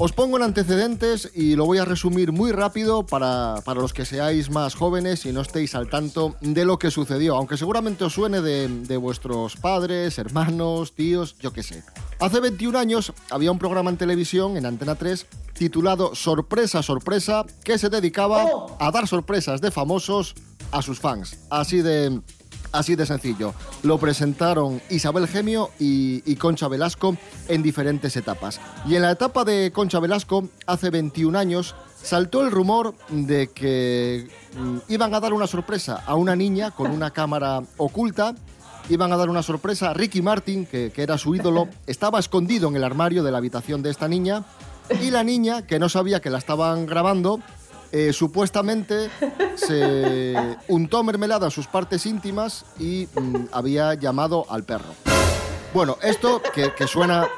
Os 0.00 0.12
pongo 0.12 0.36
en 0.36 0.44
antecedentes 0.44 1.28
y 1.34 1.56
lo 1.56 1.66
voy 1.66 1.78
a 1.78 1.84
resumir 1.84 2.30
muy 2.30 2.52
rápido 2.52 3.04
para, 3.04 3.56
para 3.64 3.80
los 3.80 3.92
que 3.92 4.04
seáis 4.04 4.48
más 4.48 4.76
jóvenes 4.76 5.26
y 5.26 5.32
no 5.32 5.40
estéis 5.40 5.74
al 5.74 5.90
tanto 5.90 6.36
de 6.40 6.64
lo 6.64 6.78
que 6.78 6.92
sucedió, 6.92 7.34
aunque 7.34 7.56
seguramente 7.56 8.04
os 8.04 8.12
suene 8.12 8.40
de, 8.40 8.68
de 8.68 8.96
vuestros 8.96 9.56
padres, 9.56 10.18
hermanos, 10.18 10.92
tíos, 10.92 11.36
yo 11.40 11.52
qué 11.52 11.64
sé. 11.64 11.82
Hace 12.20 12.38
21 12.38 12.78
años 12.78 13.12
había 13.28 13.50
un 13.50 13.58
programa 13.58 13.90
en 13.90 13.96
televisión, 13.96 14.56
en 14.56 14.66
Antena 14.66 14.94
3, 14.94 15.26
titulado 15.52 16.14
Sorpresa, 16.14 16.80
Sorpresa, 16.84 17.44
que 17.64 17.76
se 17.76 17.88
dedicaba 17.88 18.46
a 18.78 18.92
dar 18.92 19.08
sorpresas 19.08 19.60
de 19.60 19.72
famosos 19.72 20.36
a 20.70 20.80
sus 20.80 21.00
fans. 21.00 21.40
Así 21.50 21.82
de, 21.82 22.20
Así 22.72 22.96
de 22.96 23.06
sencillo. 23.06 23.54
Lo 23.82 23.98
presentaron 23.98 24.80
Isabel 24.90 25.26
Gemio 25.26 25.70
y, 25.78 26.22
y 26.30 26.36
Concha 26.36 26.68
Velasco 26.68 27.16
en 27.48 27.62
diferentes 27.62 28.16
etapas. 28.16 28.60
Y 28.86 28.96
en 28.96 29.02
la 29.02 29.12
etapa 29.12 29.44
de 29.44 29.72
Concha 29.72 30.00
Velasco, 30.00 30.48
hace 30.66 30.90
21 30.90 31.38
años, 31.38 31.74
saltó 32.02 32.44
el 32.44 32.50
rumor 32.50 32.94
de 33.08 33.48
que 33.48 34.28
mm, 34.58 34.92
iban 34.92 35.14
a 35.14 35.20
dar 35.20 35.32
una 35.32 35.46
sorpresa 35.46 36.02
a 36.06 36.14
una 36.14 36.36
niña 36.36 36.70
con 36.70 36.90
una 36.90 37.10
cámara 37.10 37.62
oculta. 37.78 38.34
Iban 38.90 39.12
a 39.12 39.16
dar 39.16 39.28
una 39.28 39.42
sorpresa 39.42 39.90
a 39.90 39.94
Ricky 39.94 40.22
Martin, 40.22 40.66
que, 40.66 40.90
que 40.90 41.02
era 41.02 41.18
su 41.18 41.34
ídolo. 41.34 41.68
Estaba 41.86 42.18
escondido 42.18 42.68
en 42.68 42.76
el 42.76 42.84
armario 42.84 43.22
de 43.22 43.32
la 43.32 43.38
habitación 43.38 43.82
de 43.82 43.90
esta 43.90 44.08
niña. 44.08 44.44
Y 45.02 45.10
la 45.10 45.22
niña, 45.24 45.66
que 45.66 45.78
no 45.78 45.88
sabía 45.88 46.20
que 46.20 46.30
la 46.30 46.38
estaban 46.38 46.86
grabando, 46.86 47.40
eh, 47.90 48.12
supuestamente 48.12 49.10
se 49.56 50.34
untó 50.68 51.02
mermelada 51.02 51.46
en 51.46 51.50
sus 51.50 51.66
partes 51.66 52.04
íntimas 52.06 52.66
y 52.78 53.08
mm, 53.14 53.46
había 53.52 53.94
llamado 53.94 54.46
al 54.50 54.64
perro. 54.64 54.94
Bueno, 55.72 55.96
esto 56.02 56.42
que, 56.54 56.86
suena, 56.86 57.28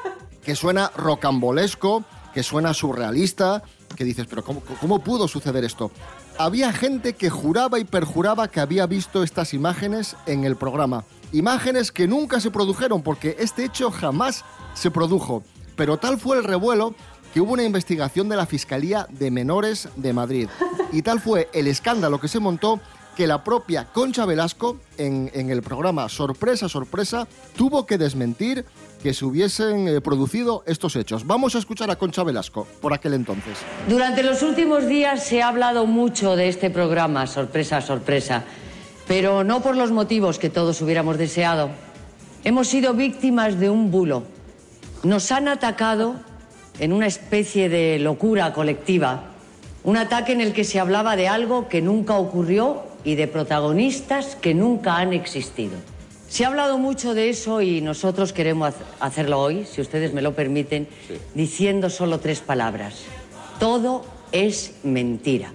que 0.43 0.55
suena 0.55 0.91
rocambolesco, 0.95 2.03
que 2.33 2.43
suena 2.43 2.73
surrealista, 2.73 3.63
que 3.95 4.03
dices, 4.03 4.27
pero 4.29 4.43
¿cómo, 4.43 4.61
¿cómo 4.79 4.99
pudo 4.99 5.27
suceder 5.27 5.63
esto? 5.63 5.91
Había 6.37 6.71
gente 6.73 7.13
que 7.13 7.29
juraba 7.29 7.79
y 7.79 7.83
perjuraba 7.83 8.47
que 8.47 8.61
había 8.61 8.85
visto 8.87 9.23
estas 9.23 9.53
imágenes 9.53 10.15
en 10.25 10.43
el 10.45 10.55
programa. 10.55 11.03
Imágenes 11.33 11.91
que 11.91 12.07
nunca 12.07 12.39
se 12.39 12.51
produjeron 12.51 13.03
porque 13.03 13.35
este 13.39 13.65
hecho 13.65 13.91
jamás 13.91 14.43
se 14.73 14.91
produjo. 14.91 15.43
Pero 15.75 15.97
tal 15.97 16.19
fue 16.19 16.37
el 16.37 16.43
revuelo 16.43 16.93
que 17.33 17.41
hubo 17.41 17.53
una 17.53 17.63
investigación 17.63 18.29
de 18.29 18.35
la 18.35 18.45
Fiscalía 18.45 19.07
de 19.09 19.31
Menores 19.31 19.89
de 19.95 20.13
Madrid. 20.13 20.49
Y 20.91 21.01
tal 21.01 21.19
fue 21.19 21.49
el 21.53 21.67
escándalo 21.67 22.19
que 22.19 22.27
se 22.27 22.39
montó 22.39 22.79
que 23.15 23.27
la 23.27 23.43
propia 23.43 23.85
Concha 23.85 24.25
Velasco, 24.25 24.77
en, 24.97 25.29
en 25.33 25.49
el 25.49 25.61
programa 25.61 26.07
Sorpresa, 26.09 26.69
Sorpresa, 26.69 27.27
tuvo 27.55 27.85
que 27.85 27.97
desmentir 27.97 28.65
que 29.01 29.13
se 29.13 29.25
hubiesen 29.25 29.87
eh, 29.87 30.01
producido 30.01 30.63
estos 30.65 30.95
hechos. 30.95 31.25
Vamos 31.25 31.55
a 31.55 31.59
escuchar 31.59 31.89
a 31.91 31.97
Concha 31.97 32.23
Velasco 32.23 32.67
por 32.81 32.93
aquel 32.93 33.13
entonces. 33.13 33.57
Durante 33.89 34.23
los 34.23 34.43
últimos 34.43 34.87
días 34.87 35.25
se 35.25 35.41
ha 35.41 35.47
hablado 35.49 35.85
mucho 35.85 36.35
de 36.35 36.47
este 36.47 36.69
programa, 36.69 37.27
sorpresa, 37.27 37.81
sorpresa, 37.81 38.43
pero 39.07 39.43
no 39.43 39.61
por 39.61 39.75
los 39.75 39.91
motivos 39.91 40.39
que 40.39 40.49
todos 40.49 40.81
hubiéramos 40.81 41.17
deseado. 41.17 41.69
Hemos 42.43 42.67
sido 42.67 42.93
víctimas 42.93 43.59
de 43.59 43.69
un 43.69 43.91
bulo. 43.91 44.23
Nos 45.03 45.31
han 45.31 45.47
atacado 45.47 46.15
en 46.79 46.93
una 46.93 47.07
especie 47.07 47.69
de 47.69 47.99
locura 47.99 48.53
colectiva, 48.53 49.23
un 49.83 49.97
ataque 49.97 50.33
en 50.33 50.41
el 50.41 50.53
que 50.53 50.63
se 50.63 50.79
hablaba 50.79 51.15
de 51.15 51.27
algo 51.27 51.67
que 51.67 51.81
nunca 51.81 52.17
ocurrió 52.17 52.83
y 53.03 53.15
de 53.15 53.27
protagonistas 53.27 54.35
que 54.35 54.53
nunca 54.53 54.97
han 54.97 55.13
existido. 55.13 55.73
Se 56.27 56.45
ha 56.45 56.47
hablado 56.47 56.77
mucho 56.77 57.13
de 57.13 57.29
eso 57.29 57.61
y 57.61 57.81
nosotros 57.81 58.31
queremos 58.31 58.73
hacerlo 58.99 59.39
hoy, 59.39 59.65
si 59.65 59.81
ustedes 59.81 60.13
me 60.13 60.21
lo 60.21 60.33
permiten, 60.33 60.87
diciendo 61.33 61.89
solo 61.89 62.19
tres 62.19 62.39
palabras. 62.39 63.01
Todo 63.59 64.05
es 64.31 64.75
mentira. 64.83 65.51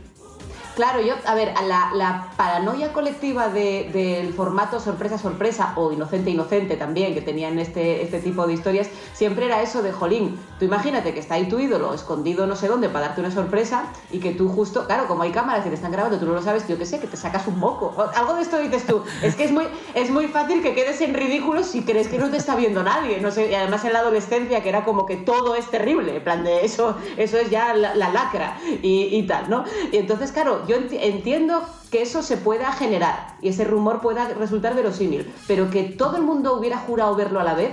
Claro, 0.77 1.01
yo, 1.01 1.15
a 1.25 1.35
ver, 1.35 1.55
la, 1.67 1.91
la 1.95 2.29
paranoia 2.37 2.93
colectiva 2.93 3.49
de- 3.49 3.89
del 3.95 4.35
formato 4.35 4.79
sorpresa, 4.79 5.17
sorpresa 5.17 5.73
o 5.77 5.91
inocente, 5.91 6.29
inocente 6.29 6.77
también, 6.77 7.15
que 7.15 7.23
tenían 7.23 7.59
este, 7.59 8.03
este 8.03 8.21
tipo 8.21 8.47
de 8.47 8.53
historias, 8.53 8.89
siempre 9.15 9.47
era 9.47 9.63
eso 9.63 9.83
de 9.83 9.91
jolín. 9.91 10.39
Tú 10.59 10.67
imagínate 10.67 11.15
que 11.15 11.21
está 11.21 11.37
ahí 11.37 11.49
tu 11.49 11.59
ídolo 11.59 11.95
escondido 11.95 12.47
no 12.47 12.57
sé 12.57 12.69
dónde 12.69 12.91
para 12.91 13.07
darte 13.07 13.23
una 13.23 13.31
sorpresa 13.31 13.85
y 14.11 14.21
que 14.21 14.33
tú 14.33 14.51
justo, 14.51 14.85
claro, 14.87 15.09
como 15.09 15.23
hay 15.23 15.31
cámaras 15.33 15.65
que 15.65 15.71
te 15.71 15.77
están 15.77 15.93
grabando, 15.93 16.19
tú 16.19 16.27
no 16.27 16.33
lo 16.35 16.43
sabes, 16.43 16.69
yo 16.69 16.77
qué 16.77 16.85
sé, 16.85 17.01
que 17.01 17.07
te 17.07 17.17
sacas 17.17 17.47
un 17.47 17.59
moco. 17.59 17.97
Algo 18.15 18.35
de 18.35 18.43
esto 18.43 18.59
dices 18.59 18.85
tú. 18.87 19.03
Es 19.23 19.35
que 19.35 19.45
es 19.45 19.53
muy, 19.53 19.65
es 19.95 20.11
muy 20.11 20.29
fácil 20.29 20.63
que 20.63 20.75
quedes 20.75 21.01
en 21.01 21.15
ridículo 21.15 21.63
si 21.65 21.85
crees 21.85 22.09
que 22.09 22.19
no 22.19 22.29
te 22.31 22.37
está 22.37 22.55
viendo 22.55 22.83
nadie. 22.83 23.19
No 23.23 23.31
sé, 23.31 23.51
y 23.51 23.55
además 23.55 23.83
en 23.87 23.95
la 23.95 24.01
adolescencia, 24.01 24.63
que 24.63 24.69
era 24.69 24.85
como 24.85 25.07
que 25.07 25.17
todo 25.17 25.55
es 25.55 25.71
terrible, 25.71 26.17
en 26.17 26.23
plan 26.25 26.45
de 26.45 26.67
eso, 26.67 26.97
eso 27.17 27.39
es 27.39 27.49
ya 27.49 27.73
la, 27.73 27.95
la 27.95 28.11
lacra 28.11 28.59
y 28.83 29.23
tal, 29.27 29.49
¿no? 29.49 29.65
Y 29.91 29.97
entonces, 29.97 30.33
claro, 30.33 30.66
yo 30.67 30.77
enti- 30.77 30.99
entiendo 31.01 31.63
que 31.91 32.03
eso 32.03 32.23
se 32.23 32.37
pueda 32.37 32.73
generar 32.73 33.37
y 33.43 33.49
ese 33.49 33.65
rumor 33.65 34.01
pueda 34.01 34.29
resultar 34.29 34.75
verosímil, 34.75 35.33
pero 35.47 35.71
que 35.71 35.85
todo 35.85 36.17
el 36.17 36.23
mundo 36.23 36.55
hubiera 36.59 36.79
jurado 36.79 37.15
verlo 37.15 37.41
a 37.41 37.45
la 37.45 37.55
vez, 37.55 37.71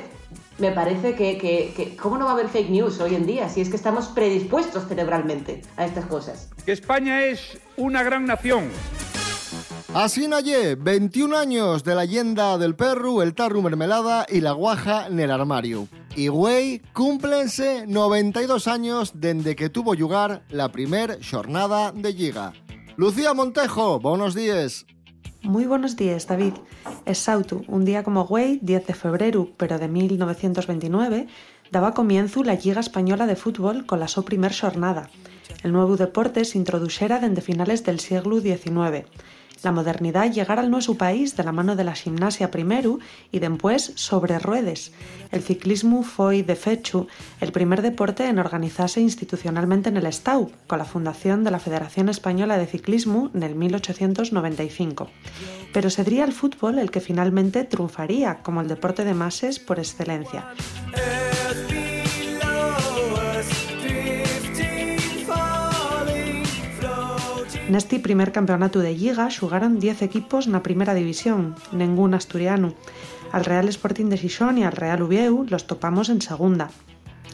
me 0.59 0.71
parece 0.71 1.15
que, 1.15 1.37
que, 1.37 1.73
que- 1.75 1.95
¿cómo 1.95 2.17
no 2.17 2.25
va 2.25 2.31
a 2.31 2.33
haber 2.35 2.47
fake 2.49 2.69
news 2.69 2.99
hoy 2.99 3.15
en 3.15 3.25
día 3.25 3.49
si 3.49 3.61
es 3.61 3.69
que 3.69 3.75
estamos 3.75 4.07
predispuestos 4.07 4.87
cerebralmente 4.87 5.61
a 5.77 5.85
estas 5.85 6.05
cosas? 6.05 6.49
que 6.65 6.71
España 6.71 7.23
es 7.25 7.57
una 7.77 8.03
gran 8.03 8.25
nación. 8.25 8.69
Así 9.93 10.27
Nayé, 10.27 10.73
21 10.75 11.37
años 11.37 11.83
de 11.83 11.93
la 11.93 12.01
leyenda 12.03 12.57
del 12.57 12.75
perro, 12.75 13.21
el 13.21 13.35
tarru 13.35 13.61
mermelada 13.61 14.25
y 14.27 14.41
la 14.41 14.51
guaja 14.53 15.05
en 15.05 15.19
el 15.19 15.29
armario. 15.29 15.87
Y 16.15 16.29
güey, 16.29 16.79
cúmplense 16.93 17.85
92 17.87 18.67
años 18.67 19.11
desde 19.13 19.55
que 19.55 19.69
tuvo 19.69 19.93
lugar 19.93 20.41
la 20.49 20.71
primer 20.71 21.19
jornada 21.23 21.91
de 21.91 22.11
Liga. 22.11 22.53
Lucía 22.95 23.33
Montejo, 23.33 23.99
buenos 23.99 24.35
días. 24.35 24.85
Muy 25.41 25.65
buenos 25.65 25.95
días, 25.95 26.27
David. 26.27 26.53
Es 27.05 27.17
Sautu, 27.17 27.63
un 27.67 27.85
día 27.85 28.03
como 28.03 28.25
güey, 28.25 28.59
10 28.61 28.87
de 28.87 28.93
febrero, 28.93 29.49
pero 29.57 29.79
de 29.79 29.87
1929, 29.87 31.27
daba 31.71 31.93
comienzo 31.93 32.43
la 32.43 32.53
Liga 32.53 32.79
Española 32.79 33.25
de 33.25 33.35
Fútbol 33.35 33.87
con 33.87 33.99
la 33.99 34.07
so 34.07 34.23
primer 34.23 34.53
jornada. 34.53 35.09
El 35.63 35.71
nuevo 35.71 35.97
deporte 35.97 36.45
se 36.45 36.59
introduxera 36.59 37.19
desde 37.19 37.41
finales 37.41 37.83
del 37.83 37.99
siglo 37.99 38.39
XIX. 38.39 39.07
La 39.63 39.71
modernidad 39.71 40.29
llegara 40.29 40.61
al 40.61 40.69
nuestro 40.69 40.95
país 40.95 41.37
de 41.37 41.43
la 41.43 41.53
mano 41.53 41.77
de 41.77 41.85
la 41.85 41.95
gimnasia 41.95 42.51
primero 42.51 42.99
y 43.31 43.39
después 43.39 43.93
sobre 43.95 44.37
ruedes. 44.37 44.91
El 45.31 45.41
ciclismo 45.41 46.03
foi, 46.03 46.43
de 46.43 46.55
fechu, 46.55 47.07
el 47.39 47.53
primer 47.53 47.81
deporte 47.81 48.27
en 48.27 48.39
organizarse 48.39 48.99
institucionalmente 48.99 49.87
en 49.87 49.95
el 49.95 50.05
Estado, 50.05 50.51
con 50.67 50.79
la 50.79 50.85
fundación 50.85 51.45
de 51.45 51.51
la 51.51 51.59
Federación 51.59 52.09
Española 52.09 52.57
de 52.57 52.67
Ciclismo 52.67 53.31
en 53.33 53.43
el 53.43 53.55
1895. 53.55 55.09
Pero 55.73 55.89
sería 55.89 56.25
el 56.25 56.33
fútbol 56.33 56.77
el 56.77 56.91
que 56.91 56.99
finalmente 56.99 57.63
triunfaría 57.63 58.43
como 58.43 58.59
el 58.59 58.67
deporte 58.67 59.05
de 59.05 59.13
masas 59.13 59.59
por 59.59 59.79
excelencia. 59.79 60.45
Neste 67.69 67.97
primer 67.99 68.35
campeonato 68.35 68.83
de 68.83 68.91
Liga 68.91 69.31
xugaron 69.31 69.79
10 69.79 70.03
equipos 70.03 70.51
na 70.51 70.59
primeira 70.59 70.91
división, 70.91 71.55
ningún 71.71 72.11
asturiano. 72.11 72.75
Al 73.31 73.47
Real 73.47 73.71
Sporting 73.71 74.11
de 74.11 74.19
Xixón 74.19 74.59
e 74.59 74.67
al 74.67 74.75
Real 74.75 74.99
Ubieu 74.99 75.47
los 75.47 75.63
topamos 75.63 76.11
en 76.11 76.19
segunda. 76.19 76.75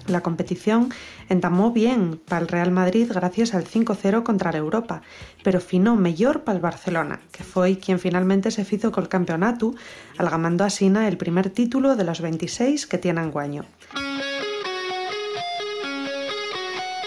La 0.05 0.21
competición 0.21 0.93
entamó 1.29 1.71
bien 1.73 2.21
para 2.29 2.41
el 2.41 2.47
Real 2.47 2.69
Madrid 2.69 3.09
gracias 3.09 3.53
al 3.57 3.65
5-0 3.65 4.21
contra 4.21 4.51
la 4.51 4.57
Europa, 4.59 5.01
pero 5.43 5.59
finó 5.59 5.95
mellor 5.95 6.45
para 6.45 6.57
el 6.57 6.61
Barcelona, 6.61 7.19
que 7.33 7.41
foi 7.41 7.81
quien 7.81 7.97
finalmente 7.97 8.53
se 8.53 8.69
fizo 8.69 8.93
col 8.93 9.09
campeonato, 9.09 9.73
algamando 10.21 10.61
asina 10.61 11.09
el 11.09 11.17
primer 11.17 11.49
título 11.49 11.97
de 11.97 12.05
los 12.05 12.21
26 12.21 12.85
que 12.85 13.01
tienen 13.01 13.33
guaño. 13.33 13.65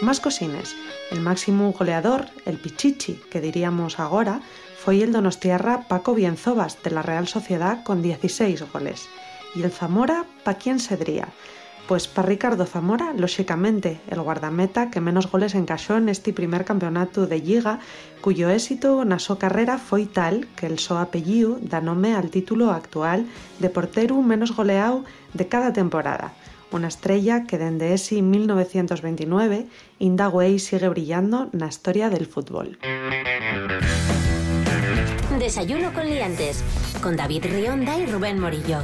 Más 0.02 0.18
cosines. 0.18 0.74
El 1.12 1.20
máximo 1.20 1.70
goleador, 1.70 2.26
el 2.44 2.58
Pichichi, 2.58 3.22
que 3.30 3.40
diríamos 3.40 4.00
agora, 4.02 4.42
foi 4.82 4.98
el 4.98 5.14
donostiarra 5.14 5.86
Paco 5.86 6.10
Bienzobas, 6.18 6.82
de 6.82 6.90
la 6.90 7.06
Real 7.06 7.30
Sociedad, 7.30 7.86
con 7.86 8.02
16 8.02 8.66
goles. 8.74 9.06
Y 9.54 9.62
el 9.62 9.70
Zamora, 9.70 10.26
¿pa 10.42 10.58
quién 10.58 10.82
sedría? 10.82 11.30
Pues 11.86 12.08
para 12.08 12.26
Ricardo 12.26 12.66
Zamora, 12.66 13.14
lógicamente, 13.14 14.00
el 14.10 14.18
guardameta 14.22 14.90
que 14.90 14.98
menos 14.98 15.30
goles 15.30 15.54
encajó 15.54 15.94
en 15.94 16.08
este 16.08 16.32
primer 16.32 16.64
campeonato 16.64 17.28
de 17.30 17.38
Liga, 17.38 17.78
cuyo 18.18 18.50
éxito 18.50 19.06
na 19.06 19.22
súa 19.22 19.38
carrera 19.38 19.78
foi 19.78 20.10
tal 20.10 20.50
que 20.58 20.66
el 20.66 20.82
so 20.82 20.98
apellido 20.98 21.62
da 21.62 21.78
nome 21.78 22.18
al 22.18 22.26
título 22.34 22.74
actual 22.74 23.22
de 23.62 23.70
portero 23.70 24.18
menos 24.18 24.50
goleado 24.50 25.06
de 25.30 25.46
cada 25.46 25.70
temporada. 25.70 26.34
Una 26.72 26.88
estrella 26.88 27.44
que 27.44 27.58
dende 27.58 27.92
ese 27.92 28.22
1929 28.22 29.66
inda 29.98 30.26
güey 30.28 30.58
sigue 30.58 30.88
brillando 30.88 31.52
na 31.52 31.68
historia 31.68 32.08
del 32.08 32.24
fútbol. 32.24 32.80
Desayuno 35.38 35.92
con 35.92 36.08
liantes, 36.08 36.64
con 37.02 37.14
David 37.14 37.44
Rionda 37.52 37.98
y 37.98 38.06
Rubén 38.06 38.40
Morillo. 38.40 38.80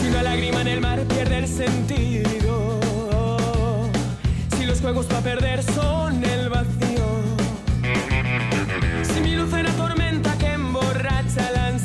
Si 0.00 0.08
una 0.08 0.22
lágrima 0.22 0.62
en 0.62 0.68
el 0.68 0.80
mar 0.80 1.04
pierde 1.04 1.38
el 1.38 1.48
sentido, 1.48 2.80
si 4.56 4.64
los 4.64 4.80
juegos 4.80 5.04
para 5.04 5.20
perder 5.20 5.62
son 5.62 6.24
el 6.24 6.47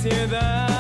ansiedad, 0.04 0.73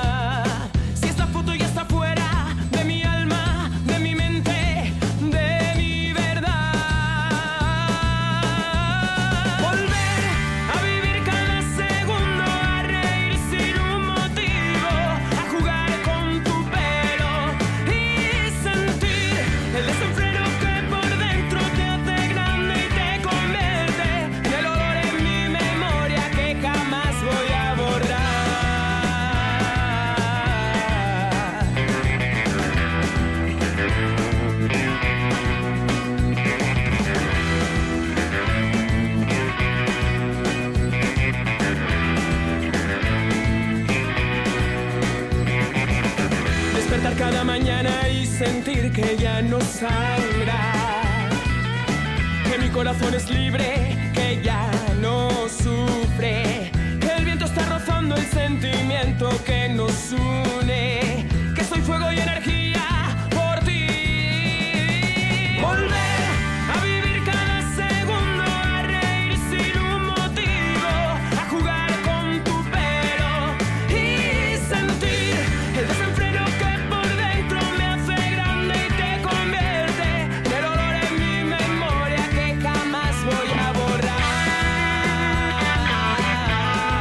libre, 53.53 53.82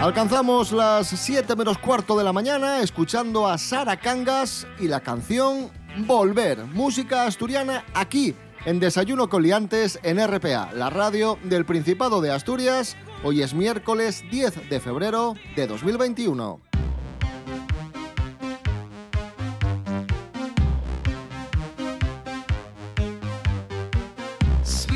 Alcanzamos 0.02 0.72
las 0.72 1.06
7 1.06 1.54
menos 1.54 1.78
cuarto 1.78 2.18
de 2.18 2.24
la 2.24 2.32
mañana 2.32 2.80
escuchando 2.80 3.46
a 3.46 3.56
Sara 3.56 3.96
Cangas 3.96 4.66
y 4.80 4.88
la 4.88 4.98
canción 4.98 5.70
Volver, 6.08 6.64
música 6.66 7.24
asturiana 7.24 7.84
aquí 7.94 8.34
en 8.64 8.80
Desayuno 8.80 9.28
con 9.28 9.44
Liantes 9.44 10.00
en 10.02 10.18
RPA, 10.18 10.72
la 10.72 10.90
radio 10.90 11.38
del 11.44 11.64
Principado 11.64 12.20
de 12.20 12.32
Asturias. 12.32 12.96
Hoy 13.22 13.42
es 13.42 13.54
miércoles 13.54 14.24
10 14.28 14.68
de 14.68 14.80
febrero 14.80 15.34
de 15.54 15.68
2021. 15.68 16.71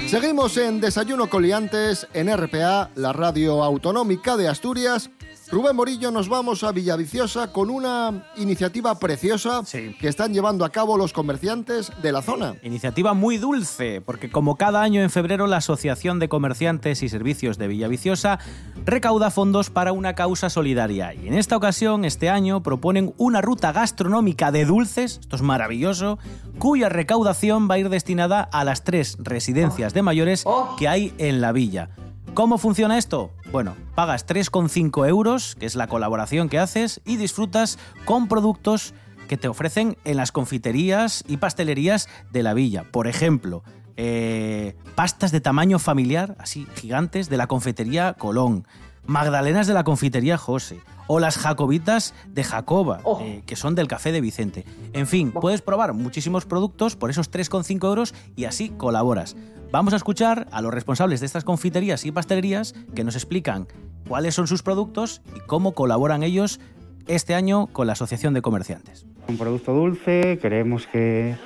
Seguimos 0.07 0.57
en 0.57 0.81
Desayuno 0.81 1.29
Coliantes 1.29 2.07
en 2.15 2.35
RPA, 2.35 2.91
la 2.95 3.13
radio 3.13 3.65
autonómica 3.65 4.37
de 4.37 4.47
Asturias. 4.47 5.11
Rubén 5.51 5.77
Morillo, 5.77 6.11
nos 6.11 6.29
vamos 6.29 6.65
a 6.65 6.73
Villaviciosa 6.73 7.53
con 7.53 7.71
una 7.71 8.27
iniciativa 8.37 8.99
preciosa 8.99 9.63
que 9.71 10.09
están 10.09 10.35
llevando 10.35 10.65
a 10.65 10.71
cabo 10.71 10.97
los 10.97 11.13
comerciantes 11.13 11.93
de 12.03 12.11
la 12.11 12.21
zona. 12.21 12.57
Iniciativa 12.63 13.15
muy 13.15 13.39
dulce, 13.39 14.01
porque 14.01 14.29
como 14.29 14.57
cada 14.57 14.83
año 14.83 15.03
en 15.03 15.11
febrero 15.11 15.47
la 15.47 15.59
Asociación 15.59 16.19
de 16.19 16.29
Comerciantes 16.29 17.03
y 17.05 17.09
Servicios 17.09 17.59
de 17.59 17.69
Villaviciosa 17.69 18.41
recauda 18.85 19.31
fondos 19.31 19.71
para 19.71 19.93
una 19.93 20.15
causa 20.15 20.51
solidaria. 20.51 21.15
Y 21.15 21.29
en 21.29 21.35
esta 21.35 21.57
ocasión, 21.57 22.05
este 22.05 22.29
año, 22.29 22.63
proponen 22.65 23.15
una 23.17 23.41
ruta 23.41 23.71
gastronómica 23.71 24.51
de 24.51 24.65
dulces, 24.65 25.19
esto 25.21 25.37
es 25.37 25.43
maravilloso, 25.43 26.19
cuya 26.59 26.89
recaudación 26.89 27.71
va 27.71 27.75
a 27.75 27.79
ir 27.79 27.89
destinada 27.89 28.41
a 28.41 28.65
las 28.65 28.83
tres 28.83 29.17
residencias 29.21 29.95
de 29.95 30.03
mayores 30.03 30.45
que 30.77 30.89
hay 30.89 31.15
en 31.19 31.41
la 31.41 31.53
villa. 31.53 31.91
¿Cómo 32.35 32.59
funciona 32.59 32.99
esto? 32.99 33.31
Bueno, 33.53 33.77
pagas 33.95 34.27
3,5 34.27 35.09
euros, 35.09 35.55
que 35.55 35.67
es 35.67 35.77
la 35.77 35.87
colaboración 35.87 36.49
que 36.49 36.59
haces, 36.59 37.01
y 37.05 37.17
disfrutas 37.17 37.79
con 38.05 38.29
productos 38.29 38.93
que 39.29 39.37
te 39.37 39.49
ofrecen 39.49 39.97
en 40.05 40.17
las 40.17 40.33
confiterías 40.33 41.25
y 41.27 41.37
pastelerías 41.37 42.09
de 42.31 42.43
la 42.43 42.55
villa. 42.55 42.85
Por 42.91 43.07
ejemplo, 43.07 43.63
eh, 43.97 44.77
pastas 44.95 45.33
de 45.33 45.41
tamaño 45.41 45.79
familiar, 45.79 46.37
así 46.39 46.67
gigantes, 46.75 47.29
de 47.29 47.37
la 47.37 47.47
confitería 47.47 48.15
Colón, 48.15 48.67
magdalenas 49.07 49.67
de 49.67 49.75
la 49.75 49.85
confitería 49.85 50.37
José, 50.37 50.81
o 51.07 51.21
las 51.21 51.39
jacobitas 51.39 52.15
de 52.29 52.45
Jacoba, 52.45 53.01
eh, 53.21 53.43
que 53.47 53.57
son 53.57 53.75
del 53.75 53.89
café 53.89 54.13
de 54.13 54.21
Vicente. 54.21 54.65
En 54.93 55.07
fin, 55.07 55.33
puedes 55.33 55.63
probar 55.63 55.93
muchísimos 55.95 56.47
productos 56.47 56.97
por 56.97 57.11
esos 57.11 57.31
3,5 57.31 57.87
euros 57.87 58.15
y 58.35 58.45
así 58.45 58.71
colaboras. 58.71 59.37
Vamos 59.71 59.95
a 59.95 59.97
escuchar 59.97 60.47
a 60.53 60.63
los 60.63 60.73
responsables 60.73 61.21
de 61.21 61.27
estas 61.27 61.45
confiterías 61.45 62.05
y 62.05 62.13
pastelerías 62.13 62.75
que 62.95 63.05
nos 63.05 63.15
explican 63.15 63.67
cuáles 64.09 64.35
son 64.35 64.47
sus 64.47 64.63
productos 64.63 65.23
y 65.35 65.41
cómo 65.41 65.73
colaboran 65.73 66.23
ellos 66.23 66.61
este 67.07 67.35
año 67.35 67.67
con 67.69 67.87
la 67.87 67.95
Asociación 67.95 68.35
de 68.35 68.43
Comerciantes. 68.43 69.07
Un 69.29 69.39
producto 69.39 69.73
dulce, 69.73 70.39
creemos 70.41 70.87
que 70.87 71.37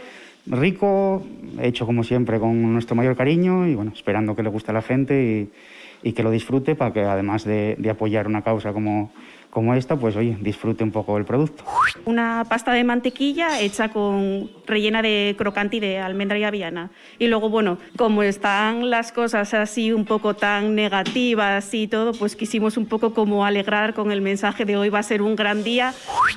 rico, 0.47 1.23
hecho 1.61 1.87
como 1.87 2.05
siempre 2.05 2.39
con 2.39 2.73
nuestro 2.73 2.97
mayor 2.97 3.17
cariño 3.17 3.67
y 3.67 3.75
bueno, 3.75 3.93
esperando 3.95 4.35
que 4.37 4.43
le 4.43 4.51
guste 4.51 4.71
a 4.71 4.75
la 4.75 4.83
gente 4.83 5.23
y, 5.23 5.53
y 6.03 6.13
que 6.13 6.23
lo 6.23 6.31
disfrute 6.31 6.75
para 6.75 6.93
que 6.93 7.03
además 7.03 7.45
de, 7.45 7.77
de 7.79 7.91
apoyar 7.91 8.27
una 8.27 8.43
causa 8.43 8.73
como, 8.73 9.13
como 9.51 9.75
esta, 9.75 9.97
pues 9.97 10.17
oye, 10.17 10.37
disfrute 10.41 10.85
un 10.85 10.93
poco 10.93 11.19
el 11.19 11.25
producto. 11.25 11.65
Una 12.05 12.47
pasta 12.49 12.73
de 12.73 12.85
mantequilla 12.85 13.61
hecha 13.61 13.89
con 13.89 14.49
rellena 14.67 15.03
de 15.03 15.35
crocante 15.37 15.77
y 15.77 15.81
de 15.81 15.99
almendra 15.99 16.39
y 16.39 16.45
avellana. 16.45 16.91
Y 17.19 17.27
luego, 17.27 17.51
bueno, 17.51 17.79
como 17.97 18.23
están 18.23 18.91
las 18.91 19.11
cosas 19.13 19.53
así 19.53 19.93
un 19.93 20.05
poco 20.05 20.35
tan 20.35 20.75
negativas 20.75 21.75
y 21.75 21.89
todo, 21.89 22.13
pues 22.13 22.37
quisimos 22.37 22.77
un 22.77 22.87
poco 22.87 23.13
como 23.13 23.45
alegrar 23.45 23.93
con 23.93 24.13
el 24.13 24.21
mensaje 24.21 24.65
de 24.65 24.77
hoy 24.77 24.89
va 24.89 25.01
a 25.01 25.03
ser 25.03 25.21
un 25.21 25.35
gran 25.35 25.65
día. 25.65 25.93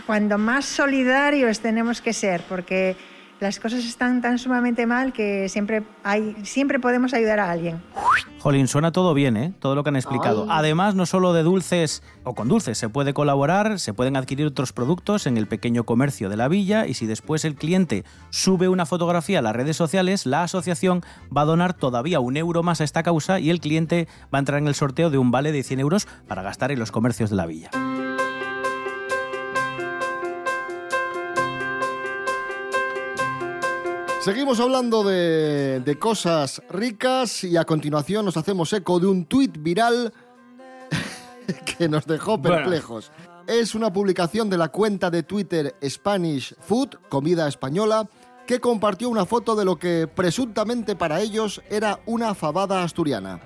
Cuando 0.07 0.37
más 0.39 0.65
solidarios 0.65 1.59
tenemos 1.59 2.01
que 2.01 2.13
ser, 2.13 2.41
porque 2.49 2.95
las 3.43 3.59
cosas 3.59 3.83
están 3.83 4.21
tan 4.21 4.39
sumamente 4.39 4.87
mal 4.87 5.11
que 5.11 5.49
siempre, 5.49 5.83
hay, 6.03 6.35
siempre 6.43 6.79
podemos 6.79 7.13
ayudar 7.13 7.41
a 7.41 7.51
alguien. 7.51 7.81
Jolín, 8.39 8.67
suena 8.67 8.91
todo 8.91 9.13
bien, 9.13 9.37
¿eh? 9.37 9.53
Todo 9.59 9.75
lo 9.75 9.83
que 9.83 9.89
han 9.89 9.97
explicado. 9.97 10.43
Ay. 10.43 10.49
Además, 10.59 10.95
no 10.95 11.05
solo 11.05 11.33
de 11.33 11.43
dulces 11.43 12.03
o 12.23 12.33
con 12.35 12.47
dulces, 12.47 12.77
se 12.77 12.89
puede 12.89 13.13
colaborar, 13.13 13.79
se 13.79 13.93
pueden 13.93 14.15
adquirir 14.15 14.47
otros 14.47 14.71
productos 14.71 15.27
en 15.27 15.37
el 15.37 15.47
pequeño 15.47 15.83
comercio 15.83 16.29
de 16.29 16.37
la 16.37 16.47
villa 16.47 16.87
y 16.87 16.93
si 16.93 17.05
después 17.05 17.43
el 17.45 17.55
cliente 17.55 18.05
sube 18.29 18.69
una 18.69 18.85
fotografía 18.85 19.39
a 19.39 19.41
las 19.41 19.55
redes 19.55 19.75
sociales, 19.75 20.25
la 20.25 20.43
asociación 20.43 21.03
va 21.35 21.41
a 21.41 21.45
donar 21.45 21.73
todavía 21.73 22.21
un 22.21 22.37
euro 22.37 22.63
más 22.63 22.79
a 22.79 22.85
esta 22.85 23.03
causa 23.03 23.41
y 23.41 23.49
el 23.49 23.59
cliente 23.59 24.07
va 24.33 24.37
a 24.37 24.39
entrar 24.39 24.59
en 24.59 24.67
el 24.67 24.75
sorteo 24.75 25.09
de 25.09 25.17
un 25.17 25.31
vale 25.31 25.51
de 25.51 25.63
100 25.63 25.81
euros 25.81 26.07
para 26.27 26.41
gastar 26.41 26.71
en 26.71 26.79
los 26.79 26.91
comercios 26.91 27.29
de 27.29 27.35
la 27.35 27.45
villa. 27.45 27.71
Seguimos 34.23 34.59
hablando 34.61 35.03
de, 35.03 35.81
de 35.81 35.99
cosas 35.99 36.61
ricas 36.69 37.43
y 37.43 37.57
a 37.57 37.65
continuación 37.65 38.23
nos 38.25 38.37
hacemos 38.37 38.71
eco 38.71 38.99
de 38.99 39.07
un 39.07 39.25
tuit 39.25 39.57
viral 39.59 40.13
que 41.77 41.89
nos 41.89 42.05
dejó 42.05 42.37
Bueno. 42.37 42.57
perplejos. 42.57 43.11
Es 43.47 43.75
una 43.75 43.91
publicación 43.91 44.49
de 44.49 44.57
la 44.57 44.69
cuenta 44.69 45.09
de 45.11 45.23
Twitter 45.23 45.75
Spanish 45.85 46.55
Food, 46.61 46.95
comida 47.09 47.47
española, 47.49 48.07
que 48.47 48.61
compartió 48.61 49.09
una 49.09 49.25
foto 49.25 49.55
de 49.55 49.65
lo 49.65 49.75
que 49.77 50.07
presuntamente 50.07 50.95
para 50.95 51.19
ellos 51.19 51.61
era 51.69 51.99
una 52.05 52.33
fabada 52.33 52.81
asturiana. 52.83 53.41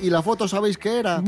¿Y 0.00 0.10
la 0.10 0.22
foto 0.22 0.46
sabéis 0.46 0.76
qué 0.76 0.98
era? 0.98 1.22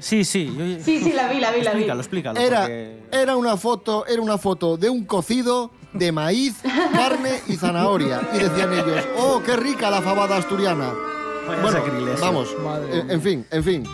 Sí, 0.00 0.24
sí. 0.24 0.46
yo- 0.56 0.84
Sí, 0.84 1.00
sí, 1.02 1.12
la 1.12 1.28
vi, 1.28 1.38
la 1.40 1.52
vi, 1.52 1.62
la 1.62 1.70
vi. 1.72 1.84
Explícalo, 1.84 2.00
explícalo. 2.00 2.40
Era, 2.40 2.60
porque- 2.62 3.02
era 3.12 3.36
una 3.36 3.56
foto, 3.56 4.04
era 4.06 4.20
una 4.20 4.36
foto 4.38 4.76
de 4.76 4.90
un 4.90 5.04
cocido 5.04 5.70
de 5.92 6.12
maíz, 6.12 6.56
carne 6.92 7.40
y 7.46 7.56
zanahoria. 7.56 8.20
Y 8.34 8.38
decían 8.38 8.72
ellos, 8.72 9.06
oh, 9.18 9.42
qué 9.44 9.56
rica 9.56 9.90
la 9.90 10.02
fabada 10.02 10.36
asturiana. 10.36 10.92
Vaya 11.46 11.62
bueno, 11.62 11.78
sacrilegio. 11.78 12.20
vamos, 12.20 12.48
en 12.92 13.22
fin, 13.22 13.46
en 13.50 13.64
fin. 13.64 13.84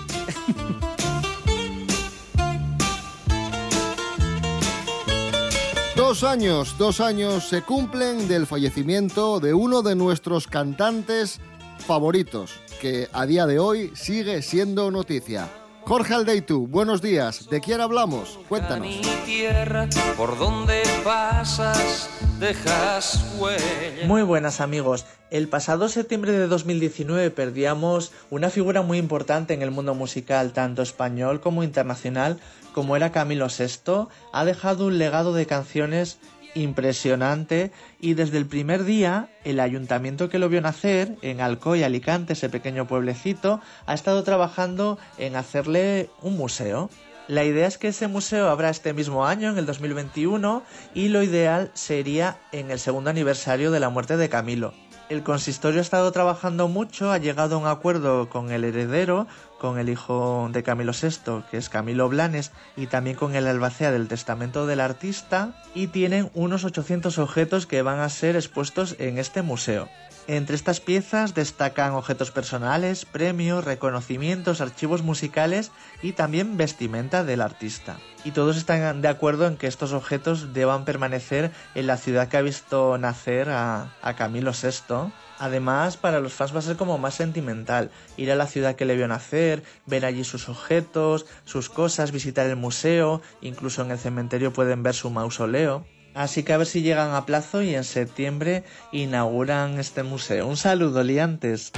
Dos 5.97 6.25
años, 6.25 6.77
dos 6.79 7.01
años 7.01 7.49
se 7.49 7.63
cumplen 7.63 8.29
del 8.29 8.47
fallecimiento 8.47 9.41
de 9.41 9.55
uno 9.55 9.83
de 9.83 9.97
nuestros 9.97 10.47
cantantes 10.47 11.41
favoritos, 11.79 12.53
que 12.81 13.09
a 13.13 13.27
día 13.27 13.47
de 13.47 13.59
hoy 13.59 13.91
sigue 13.95 14.43
siendo 14.43 14.91
noticia. 14.91 15.49
Jorge 15.87 16.15
Aldeitu, 16.15 16.67
buenos 16.67 17.01
días. 17.01 17.49
¿De 17.49 17.61
quién 17.61 17.81
hablamos? 17.81 18.41
Cuéntanos. 18.49 18.89
Mi 18.89 19.01
tierra, 19.25 19.89
por 20.17 20.37
donde 20.37 20.83
pasas, 21.05 22.11
dejas 22.41 23.25
huella. 23.39 24.05
Muy 24.05 24.23
buenas 24.23 24.61
amigos. 24.61 25.07
El 25.31 25.47
pasado 25.47 25.89
septiembre 25.89 26.33
de 26.33 26.49
2019 26.49 27.31
perdíamos 27.31 28.11
una 28.31 28.51
figura 28.51 28.83
muy 28.83 28.99
importante 28.99 29.55
en 29.55 29.63
el 29.63 29.71
mundo 29.71 29.95
musical, 29.95 30.53
tanto 30.53 30.83
español 30.83 31.41
como 31.41 31.63
internacional, 31.63 32.41
como 32.75 32.97
era 32.97 33.13
Camilo 33.13 33.47
VI. 33.47 34.09
Ha 34.33 34.45
dejado 34.45 34.87
un 34.87 34.99
legado 34.99 35.35
de 35.35 35.47
canciones 35.47 36.19
impresionante 36.57 37.71
y 38.01 38.15
desde 38.15 38.39
el 38.39 38.47
primer 38.47 38.85
día 38.85 39.29
el 39.45 39.61
ayuntamiento 39.61 40.29
que 40.29 40.39
lo 40.39 40.49
vio 40.49 40.61
nacer 40.61 41.17
en 41.23 41.41
Alcoy, 41.41 41.83
Alicante, 41.83 42.33
ese 42.33 42.49
pequeño 42.49 42.87
pueblecito, 42.87 43.61
ha 43.87 43.95
estado 43.95 44.25
trabajando 44.25 44.99
en 45.19 45.37
hacerle 45.37 46.11
un 46.23 46.37
museo. 46.37 46.91
La 47.29 47.45
idea 47.45 47.67
es 47.67 47.77
que 47.77 47.89
ese 47.89 48.09
museo 48.09 48.49
habrá 48.49 48.71
este 48.71 48.93
mismo 48.93 49.27
año, 49.27 49.51
en 49.51 49.59
el 49.59 49.67
2021, 49.67 50.63
y 50.95 51.09
lo 51.09 51.23
ideal 51.23 51.71
sería 51.75 52.39
en 52.53 52.71
el 52.71 52.79
segundo 52.79 53.11
aniversario 53.11 53.71
de 53.71 53.81
la 53.81 53.91
muerte 53.91 54.17
de 54.17 54.29
Camilo. 54.29 54.73
El 55.09 55.23
consistorio 55.23 55.79
ha 55.79 55.83
estado 55.83 56.11
trabajando 56.11 56.67
mucho, 56.67 57.13
ha 57.13 57.19
llegado 57.19 57.57
a 57.57 57.59
un 57.59 57.67
acuerdo 57.69 58.29
con 58.29 58.51
el 58.51 58.65
heredero, 58.65 59.29
con 59.59 59.79
el 59.79 59.89
hijo 59.89 60.49
de 60.53 60.63
Camilo 60.63 60.93
VI, 60.93 61.45
que 61.51 61.57
es 61.57 61.69
Camilo 61.69 62.09
Blanes, 62.09 62.53
y 62.77 62.87
también 62.87 63.17
con 63.17 63.35
el 63.35 63.47
albacea 63.47 63.91
del 63.91 64.09
testamento 64.09 64.67
del 64.67 64.81
artista, 64.81 65.55
y 65.75 65.89
tienen 65.89 66.31
unos 66.35 66.65
800 66.65 67.19
objetos 67.19 67.67
que 67.67 67.83
van 67.83 68.01
a 68.01 68.09
ser 68.09 68.37
expuestos 68.37 68.97
en 68.99 69.19
este 69.19 69.43
museo. 69.43 69.89
Entre 70.29 70.57
estas 70.57 70.81
piezas 70.81 71.35
destacan 71.35 71.93
objetos 71.93 72.33
personales, 72.33 73.05
premios, 73.05 73.65
reconocimientos, 73.65 74.61
archivos 74.61 75.03
musicales 75.03 75.71
y 76.03 76.13
también 76.13 76.57
vestimenta 76.57 77.23
del 77.23 77.41
artista. 77.41 77.99
Y 78.25 78.33
todos 78.33 78.57
están 78.57 79.03
de 79.03 79.09
acuerdo 79.09 79.47
en 79.47 79.57
que 79.57 79.69
estos 79.69 79.93
objetos 79.93 80.53
deban 80.53 80.85
permanecer 80.85 81.53
en 81.77 81.87
la 81.87 81.97
ciudad 81.97 82.27
que 82.27 82.39
ha 82.39 82.43
visto 82.43 82.99
nacer 82.99 83.51
a, 83.51 83.95
a 84.03 84.17
Camilo 84.17 84.51
VI. 84.51 85.13
Además, 85.39 85.97
para 85.97 86.19
los 86.19 86.33
fans 86.33 86.53
va 86.53 86.59
a 86.59 86.63
ser 86.63 86.77
como 86.77 86.99
más 86.99 87.15
sentimental. 87.15 87.93
Ir 88.17 88.33
a 88.33 88.37
la 88.37 88.49
ciudad 88.49 88.75
que 88.75 88.85
le 88.85 88.97
vio 88.97 89.07
nacer, 89.07 89.63
ver 89.87 90.05
allí 90.05 90.25
sus 90.25 90.49
objetos, 90.49 91.27
sus 91.45 91.69
cosas, 91.69 92.11
visitar 92.11 92.47
el 92.49 92.57
museo, 92.57 93.23
incluso 93.43 93.83
en 93.83 93.93
el 93.93 93.99
cementerio 93.99 94.53
pueden 94.53 94.83
ver 94.83 94.95
su 94.95 95.09
mausoleo. 95.09 95.87
Así 96.17 96.45
que 96.45 96.55
a 96.55 96.57
ver 96.57 96.67
si 96.67 96.81
llegan 96.81 97.15
a 97.15 97.27
plazo 97.27 97.61
y 97.61 97.75
en 97.75 97.85
septiembre 97.85 98.65
inauguran 98.91 99.79
este 99.79 100.03
museo. 100.03 100.47
Un 100.47 100.57
saludo, 100.57 101.05
liantes. 101.05 101.73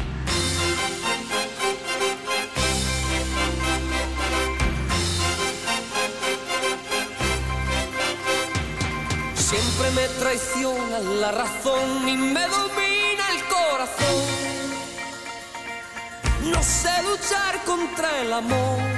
Siempre 9.34 9.90
me 9.96 10.06
traiciona 10.20 11.00
la 11.00 11.32
razón 11.32 12.08
y 12.08 12.16
me 12.16 12.42
domina 12.42 13.24
el 13.34 13.42
corazón. 13.48 14.24
No 16.44 16.62
sé 16.62 16.90
luchar 17.02 17.64
contra 17.64 18.20
el 18.20 18.32
amor. 18.32 18.97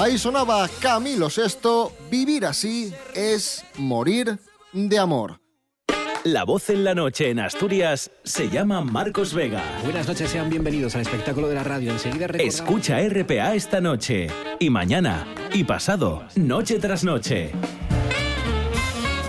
Ahí 0.00 0.16
sonaba 0.16 0.66
Camilo 0.80 1.28
VI, 1.28 1.92
vivir 2.10 2.46
así 2.46 2.90
es 3.14 3.62
morir 3.76 4.38
de 4.72 4.98
amor. 4.98 5.42
La 6.24 6.44
voz 6.44 6.70
en 6.70 6.84
la 6.84 6.94
noche 6.94 7.28
en 7.28 7.38
Asturias 7.38 8.10
se 8.24 8.48
llama 8.48 8.80
Marcos 8.80 9.34
Vega. 9.34 9.62
Buenas 9.84 10.08
noches, 10.08 10.30
sean 10.30 10.48
bienvenidos 10.48 10.94
al 10.94 11.02
espectáculo 11.02 11.48
de 11.48 11.56
la 11.56 11.64
radio. 11.64 11.92
Enseguida 11.92 12.28
recordamos... 12.28 12.54
Escucha 12.54 12.98
RPA 12.98 13.54
esta 13.54 13.82
noche, 13.82 14.28
y 14.58 14.70
mañana, 14.70 15.26
y 15.52 15.64
pasado, 15.64 16.24
noche 16.34 16.78
tras 16.78 17.04
noche. 17.04 17.52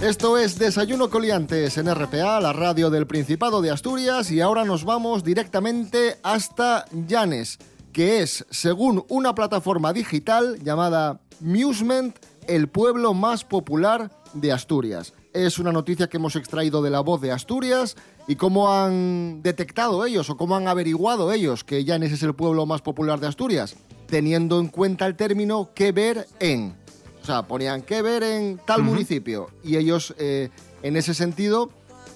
Esto 0.00 0.38
es 0.38 0.60
Desayuno 0.60 1.10
Coliantes 1.10 1.76
en 1.76 1.92
RPA, 1.92 2.40
la 2.40 2.52
radio 2.52 2.88
del 2.88 3.08
Principado 3.08 3.60
de 3.60 3.72
Asturias, 3.72 4.30
y 4.30 4.40
ahora 4.40 4.64
nos 4.64 4.84
vamos 4.84 5.24
directamente 5.24 6.18
hasta 6.22 6.84
Llanes, 7.08 7.58
que 7.92 8.22
es, 8.22 8.46
según 8.48 9.04
una 9.08 9.34
plataforma 9.34 9.92
digital 9.92 10.62
llamada 10.62 11.20
Musement, 11.40 12.16
el 12.46 12.68
pueblo 12.68 13.12
más 13.12 13.42
popular 13.42 14.12
de 14.34 14.52
Asturias. 14.52 15.14
es 15.32 15.58
una 15.58 15.72
noticia 15.72 16.08
que 16.08 16.18
hemos 16.18 16.36
extraído 16.36 16.80
de 16.80 16.90
la 16.90 17.00
voz 17.00 17.20
de 17.20 17.32
Asturias 17.32 17.96
y 18.28 18.36
cómo 18.36 18.72
han 18.72 19.42
detectado 19.42 20.06
ellos 20.06 20.30
o 20.30 20.36
cómo 20.36 20.54
han 20.54 20.68
averiguado 20.68 21.32
ellos 21.32 21.64
que 21.64 21.84
Llanes 21.84 22.12
es 22.12 22.22
el 22.22 22.36
pueblo 22.36 22.66
más 22.66 22.82
popular 22.82 23.18
de 23.18 23.26
Asturias, 23.26 23.74
teniendo 24.06 24.60
en 24.60 24.68
cuenta 24.68 25.06
el 25.06 25.16
término 25.16 25.70
que 25.74 25.90
ver 25.90 26.28
en. 26.38 26.76
O 27.28 27.30
sea, 27.30 27.42
ponían 27.42 27.82
que 27.82 28.00
ver 28.00 28.22
en 28.22 28.58
tal 28.64 28.82
municipio 28.82 29.50
y 29.62 29.76
ellos 29.76 30.14
eh, 30.16 30.48
en 30.82 30.96
ese 30.96 31.12
sentido 31.12 31.68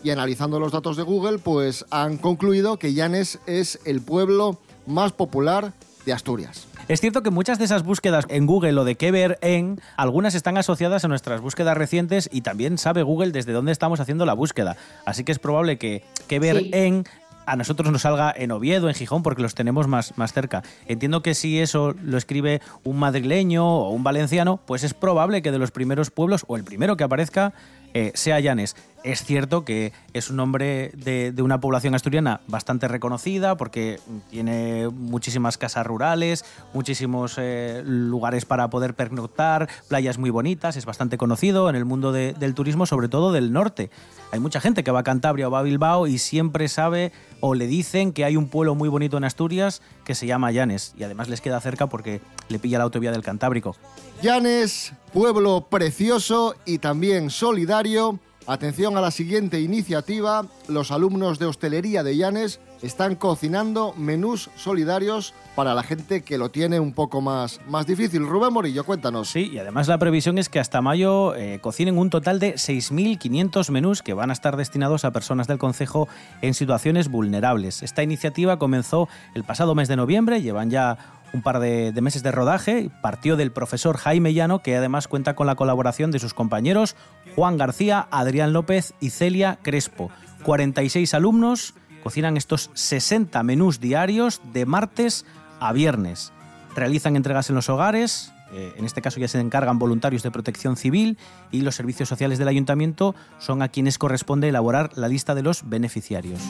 y 0.02 0.08
analizando 0.08 0.58
los 0.58 0.72
datos 0.72 0.96
de 0.96 1.02
Google 1.02 1.38
pues 1.38 1.84
han 1.90 2.16
concluido 2.16 2.78
que 2.78 2.94
Llanes 2.94 3.38
es 3.44 3.78
el 3.84 4.00
pueblo 4.00 4.58
más 4.86 5.12
popular 5.12 5.74
de 6.06 6.14
Asturias. 6.14 6.66
Es 6.88 7.02
cierto 7.02 7.22
que 7.22 7.28
muchas 7.30 7.58
de 7.58 7.66
esas 7.66 7.84
búsquedas 7.84 8.24
en 8.30 8.46
Google 8.46 8.80
o 8.80 8.84
de 8.84 8.94
qué 8.94 9.10
ver 9.10 9.38
en, 9.42 9.82
algunas 9.98 10.34
están 10.34 10.56
asociadas 10.56 11.04
a 11.04 11.08
nuestras 11.08 11.42
búsquedas 11.42 11.76
recientes 11.76 12.30
y 12.32 12.40
también 12.40 12.78
sabe 12.78 13.02
Google 13.02 13.32
desde 13.32 13.52
dónde 13.52 13.70
estamos 13.70 14.00
haciendo 14.00 14.24
la 14.24 14.32
búsqueda. 14.32 14.78
Así 15.04 15.24
que 15.24 15.32
es 15.32 15.38
probable 15.38 15.76
que 15.76 16.04
qué 16.26 16.38
ver 16.38 16.58
Sí. 16.58 16.70
en 16.72 17.04
a 17.46 17.56
nosotros 17.56 17.90
nos 17.90 18.02
salga 18.02 18.32
en 18.36 18.50
Oviedo, 18.50 18.88
en 18.88 18.94
Gijón, 18.94 19.22
porque 19.22 19.42
los 19.42 19.54
tenemos 19.54 19.88
más, 19.88 20.16
más 20.16 20.32
cerca. 20.32 20.62
Entiendo 20.86 21.22
que 21.22 21.34
si 21.34 21.60
eso 21.60 21.94
lo 22.02 22.16
escribe 22.16 22.60
un 22.84 22.98
madrileño 22.98 23.66
o 23.66 23.90
un 23.90 24.04
valenciano, 24.04 24.60
pues 24.66 24.84
es 24.84 24.94
probable 24.94 25.42
que 25.42 25.52
de 25.52 25.58
los 25.58 25.70
primeros 25.70 26.10
pueblos, 26.10 26.44
o 26.46 26.56
el 26.56 26.64
primero 26.64 26.96
que 26.96 27.04
aparezca, 27.04 27.52
eh, 27.94 28.12
sea 28.14 28.40
Llanes. 28.40 28.76
Es 29.04 29.24
cierto 29.24 29.64
que 29.64 29.92
es 30.12 30.30
un 30.30 30.36
nombre 30.36 30.92
de, 30.94 31.34
una 31.42 31.60
población 31.60 31.92
asturiana 31.96 32.40
bastante 32.46 32.86
reconocida 32.86 33.56
porque 33.56 33.98
tiene 34.30 34.88
muchísimas 34.90 35.58
casas 35.58 35.84
rurales, 35.84 36.44
muchísimos 36.72 37.34
eh, 37.36 37.82
lugares 37.84 38.44
para 38.44 38.70
poder 38.70 38.94
pernoctar, 38.94 39.68
playas 39.88 40.18
muy 40.18 40.30
bonitas, 40.30 40.76
es 40.76 40.86
bastante 40.86 41.18
conocido 41.18 41.68
en 41.68 41.74
el 41.74 41.84
mundo 41.84 42.12
de- 42.12 42.32
del 42.34 42.54
turismo, 42.54 42.86
sobre 42.86 43.08
todo 43.08 43.32
del 43.32 43.52
norte. 43.52 43.90
Hay 44.30 44.38
mucha 44.38 44.60
gente 44.60 44.84
que 44.84 44.92
va 44.92 45.00
a 45.00 45.02
Cantabria 45.04 45.48
o 45.48 45.50
va 45.50 45.58
a 45.58 45.62
Bilbao 45.62 46.06
y 46.06 46.18
siempre 46.18 46.68
sabe 46.68 47.10
o 47.40 47.54
le 47.56 47.66
dicen 47.66 48.12
que 48.12 48.24
hay 48.24 48.36
un 48.36 48.46
pueblo 48.48 48.76
muy 48.76 48.88
bonito 48.88 49.16
en 49.16 49.24
Asturias 49.24 49.82
que 50.04 50.14
se 50.14 50.26
llama 50.28 50.52
Llanes 50.52 50.94
y 50.96 51.02
además 51.02 51.28
les 51.28 51.40
queda 51.40 51.60
cerca 51.60 51.88
porque 51.88 52.20
le 52.48 52.60
pilla 52.60 52.78
la 52.78 52.84
autovía 52.84 53.10
del 53.10 53.24
Cantábrico. 53.24 53.74
Llanes, 54.22 54.92
pueblo 55.12 55.66
precioso 55.68 56.54
y 56.64 56.78
también 56.78 57.30
solidario. 57.30 58.20
Atención 58.46 58.96
a 58.96 59.00
la 59.00 59.10
siguiente 59.10 59.60
iniciativa. 59.60 60.46
Los 60.68 60.90
alumnos 60.90 61.38
de 61.38 61.46
hostelería 61.46 62.02
de 62.02 62.16
Llanes 62.16 62.60
están 62.82 63.14
cocinando 63.14 63.94
menús 63.96 64.50
solidarios 64.56 65.34
para 65.54 65.74
la 65.74 65.84
gente 65.84 66.22
que 66.22 66.38
lo 66.38 66.50
tiene 66.50 66.80
un 66.80 66.92
poco 66.92 67.20
más, 67.20 67.60
más 67.68 67.86
difícil. 67.86 68.26
Rubén 68.26 68.52
Morillo, 68.52 68.84
cuéntanos. 68.84 69.28
Sí, 69.28 69.50
y 69.52 69.58
además 69.58 69.86
la 69.86 69.98
previsión 69.98 70.38
es 70.38 70.48
que 70.48 70.58
hasta 70.58 70.82
mayo 70.82 71.36
eh, 71.36 71.60
cocinen 71.60 71.96
un 71.96 72.10
total 72.10 72.40
de 72.40 72.54
6.500 72.54 73.70
menús 73.70 74.02
que 74.02 74.14
van 74.14 74.30
a 74.30 74.32
estar 74.32 74.56
destinados 74.56 75.04
a 75.04 75.12
personas 75.12 75.46
del 75.46 75.58
concejo 75.58 76.08
en 76.40 76.54
situaciones 76.54 77.08
vulnerables. 77.08 77.82
Esta 77.84 78.02
iniciativa 78.02 78.58
comenzó 78.58 79.08
el 79.34 79.44
pasado 79.44 79.76
mes 79.76 79.86
de 79.86 79.96
noviembre, 79.96 80.42
llevan 80.42 80.70
ya 80.70 80.98
un 81.32 81.42
par 81.42 81.60
de, 81.60 81.92
meses 82.00 82.22
de 82.22 82.30
rodaje, 82.30 82.90
partió 83.00 83.36
del 83.36 83.52
profesor 83.52 83.96
Jaime 83.96 84.34
Llano, 84.34 84.62
que 84.62 84.76
además 84.76 85.08
cuenta 85.08 85.34
con 85.34 85.46
la 85.46 85.54
colaboración 85.54 86.10
de 86.10 86.18
sus 86.18 86.34
compañeros 86.34 86.96
Juan 87.34 87.56
García, 87.56 88.06
Adrián 88.10 88.52
López 88.52 88.94
y 89.00 89.10
Celia 89.10 89.58
Crespo. 89.62 90.10
46 90.42 91.14
alumnos 91.14 91.74
cocinan 92.02 92.36
estos 92.36 92.70
60 92.74 93.42
menús 93.42 93.80
diarios 93.80 94.40
de 94.52 94.66
martes 94.66 95.24
a 95.60 95.72
viernes. 95.72 96.32
Realizan 96.74 97.16
entregas 97.16 97.48
en 97.48 97.56
los 97.56 97.68
hogares, 97.68 98.32
eh, 98.52 98.74
en 98.76 98.84
este 98.84 99.00
caso 99.00 99.18
ya 99.18 99.28
se 99.28 99.40
encargan 99.40 99.78
voluntarios 99.78 100.22
de 100.22 100.30
protección 100.30 100.76
civil 100.76 101.16
y 101.50 101.62
los 101.62 101.74
servicios 101.74 102.08
sociales 102.08 102.38
del 102.38 102.48
ayuntamiento 102.48 103.14
son 103.38 103.62
a 103.62 103.68
quienes 103.68 103.98
corresponde 103.98 104.48
elaborar 104.48 104.90
la 104.96 105.08
lista 105.08 105.34
de 105.34 105.42
los 105.42 105.68
beneficiarios. 105.68 106.40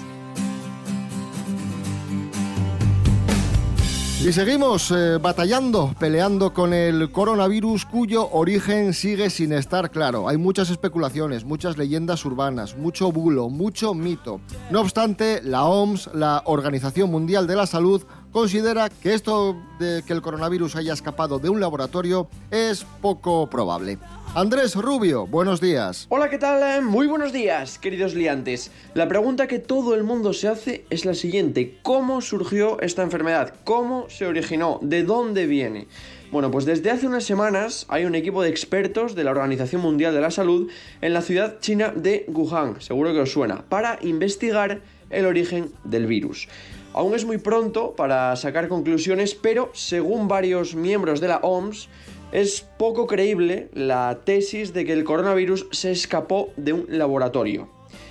Y 4.24 4.32
seguimos 4.32 4.92
eh, 4.92 5.18
batallando, 5.20 5.96
peleando 5.98 6.54
con 6.54 6.72
el 6.72 7.10
coronavirus 7.10 7.84
cuyo 7.86 8.30
origen 8.30 8.94
sigue 8.94 9.30
sin 9.30 9.52
estar 9.52 9.90
claro. 9.90 10.28
Hay 10.28 10.36
muchas 10.36 10.70
especulaciones, 10.70 11.44
muchas 11.44 11.76
leyendas 11.76 12.24
urbanas, 12.24 12.76
mucho 12.76 13.10
bulo, 13.10 13.48
mucho 13.48 13.94
mito. 13.94 14.40
No 14.70 14.80
obstante, 14.80 15.42
la 15.42 15.64
OMS, 15.64 16.10
la 16.14 16.42
Organización 16.44 17.10
Mundial 17.10 17.48
de 17.48 17.56
la 17.56 17.66
Salud, 17.66 18.04
considera 18.32 18.88
que 18.88 19.14
esto 19.14 19.56
de 19.78 20.02
que 20.06 20.12
el 20.12 20.22
coronavirus 20.22 20.76
haya 20.76 20.94
escapado 20.94 21.38
de 21.38 21.50
un 21.50 21.60
laboratorio 21.60 22.28
es 22.50 22.84
poco 23.00 23.48
probable. 23.48 23.98
Andrés 24.34 24.74
Rubio, 24.74 25.26
buenos 25.26 25.60
días. 25.60 26.06
Hola, 26.08 26.30
¿qué 26.30 26.38
tal? 26.38 26.82
Muy 26.82 27.06
buenos 27.06 27.34
días, 27.34 27.78
queridos 27.78 28.14
liantes. 28.14 28.70
La 28.94 29.06
pregunta 29.06 29.46
que 29.46 29.58
todo 29.58 29.94
el 29.94 30.04
mundo 30.04 30.32
se 30.32 30.48
hace 30.48 30.86
es 30.88 31.04
la 31.04 31.12
siguiente. 31.12 31.78
¿Cómo 31.82 32.22
surgió 32.22 32.80
esta 32.80 33.02
enfermedad? 33.02 33.54
¿Cómo 33.64 34.08
se 34.08 34.26
originó? 34.26 34.78
¿De 34.80 35.02
dónde 35.02 35.46
viene? 35.46 35.86
Bueno, 36.30 36.50
pues 36.50 36.64
desde 36.64 36.90
hace 36.90 37.06
unas 37.06 37.24
semanas 37.24 37.84
hay 37.90 38.06
un 38.06 38.14
equipo 38.14 38.42
de 38.42 38.48
expertos 38.48 39.14
de 39.14 39.22
la 39.22 39.32
Organización 39.32 39.82
Mundial 39.82 40.14
de 40.14 40.22
la 40.22 40.30
Salud 40.30 40.70
en 41.02 41.12
la 41.12 41.20
ciudad 41.20 41.60
china 41.60 41.92
de 41.94 42.24
Wuhan, 42.28 42.80
seguro 42.80 43.12
que 43.12 43.20
os 43.20 43.32
suena, 43.32 43.66
para 43.68 43.98
investigar 44.00 44.80
el 45.12 45.26
origen 45.26 45.70
del 45.84 46.06
virus. 46.06 46.48
Aún 46.94 47.14
es 47.14 47.24
muy 47.24 47.38
pronto 47.38 47.94
para 47.96 48.34
sacar 48.36 48.68
conclusiones, 48.68 49.34
pero 49.34 49.70
según 49.72 50.28
varios 50.28 50.74
miembros 50.74 51.20
de 51.20 51.28
la 51.28 51.38
OMS, 51.38 51.88
es 52.32 52.62
poco 52.78 53.06
creíble 53.06 53.68
la 53.74 54.20
tesis 54.24 54.72
de 54.72 54.84
que 54.84 54.92
el 54.92 55.04
coronavirus 55.04 55.68
se 55.70 55.92
escapó 55.92 56.50
de 56.56 56.72
un 56.72 56.86
laboratorio. 56.88 57.68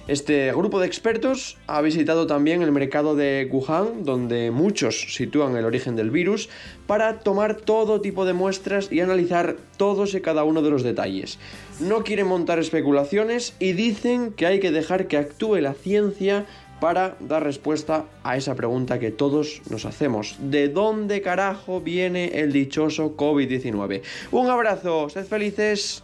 Este 0.08 0.52
grupo 0.52 0.80
de 0.80 0.88
expertos 0.88 1.58
ha 1.68 1.82
visitado 1.82 2.28
también 2.28 2.64
el 2.64 2.72
mercado 2.72 3.16
de 3.16 3.48
Wuhan, 3.52 4.04
donde 4.04 4.52
muchos 4.52 5.14
sitúan 5.14 5.56
el 5.56 5.66
origen 5.66 5.96
del 5.96 6.10
virus, 6.10 6.50
para 6.88 7.20
tomar 7.20 7.56
todo 7.56 8.02
tipo 8.02 8.26
de 8.26 8.34
muestras 8.34 8.92
y 8.92 9.00
analizar 9.00 9.58
todos 9.78 10.14
y 10.16 10.22
cada 10.22 10.44
uno 10.44 10.62
de 10.64 10.72
los 10.72 10.84
detalles. 10.84 11.38
No 11.80 12.04
quieren 12.04 12.28
montar 12.28 12.60
especulaciones 12.60 13.56
y 13.60 13.74
dicen 13.74 14.34
que 14.34 14.48
hay 14.48 14.60
que 14.60 14.72
dejar 14.72 15.08
que 15.08 15.18
actúe 15.18 15.58
la 15.58 15.74
ciencia 15.74 16.46
para 16.82 17.16
dar 17.20 17.44
respuesta 17.44 18.06
a 18.24 18.36
esa 18.36 18.56
pregunta 18.56 19.00
que 19.00 19.12
todos 19.12 19.62
nos 19.70 19.86
hacemos. 19.86 20.36
¿De 20.40 20.68
dónde 20.68 21.22
carajo 21.22 21.80
viene 21.80 22.40
el 22.42 22.52
dichoso 22.52 23.16
COVID-19? 23.16 24.02
Un 24.32 24.50
abrazo, 24.50 25.08
sed 25.08 25.26
felices. 25.26 26.04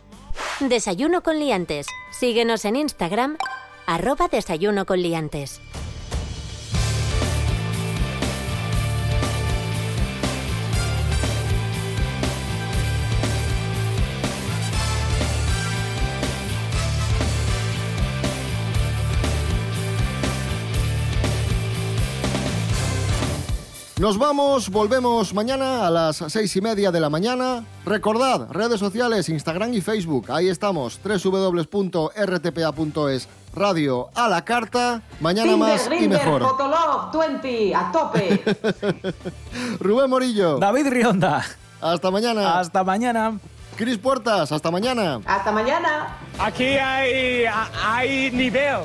Desayuno 0.59 1.23
con 1.23 1.39
liantes. 1.39 1.87
Síguenos 2.11 2.63
en 2.63 2.75
Instagram, 2.75 3.37
arroba 3.87 4.27
desayuno 4.27 4.85
con 4.85 5.01
liantes. 5.01 5.59
Nos 23.99 24.17
vamos, 24.19 24.69
volvemos 24.69 25.33
mañana 25.33 25.87
a 25.87 25.89
las 25.89 26.17
seis 26.27 26.55
y 26.55 26.61
media 26.61 26.91
de 26.91 26.99
la 26.99 27.09
mañana. 27.09 27.63
Recordad, 27.83 28.47
redes 28.51 28.79
sociales, 28.79 29.27
Instagram 29.27 29.73
y 29.73 29.81
Facebook. 29.81 30.31
Ahí 30.31 30.49
estamos, 30.49 30.99
www.rtpa.es. 31.03 31.97
Radio 33.55 34.09
a 34.13 34.27
la 34.27 34.45
carta. 34.45 35.01
Mañana 35.19 35.53
Tinder, 35.53 35.67
más 35.67 35.89
y 35.99 36.07
mejor. 36.07 36.43
Fotolog, 36.43 37.11
20, 37.19 37.73
a 37.73 37.91
tope. 37.91 38.43
Rubén 39.79 40.11
Morillo. 40.11 40.59
David 40.59 40.89
Rionda. 40.89 41.43
Hasta 41.81 42.11
mañana. 42.11 42.59
Hasta 42.59 42.83
mañana. 42.83 43.39
Cris 43.77 43.97
Puertas, 43.97 44.51
hasta 44.51 44.69
mañana. 44.69 45.21
Hasta 45.25 45.51
mañana. 45.51 46.17
Aquí 46.37 46.65
hay, 46.65 47.45
hay 47.83 48.29
nivel. 48.29 48.81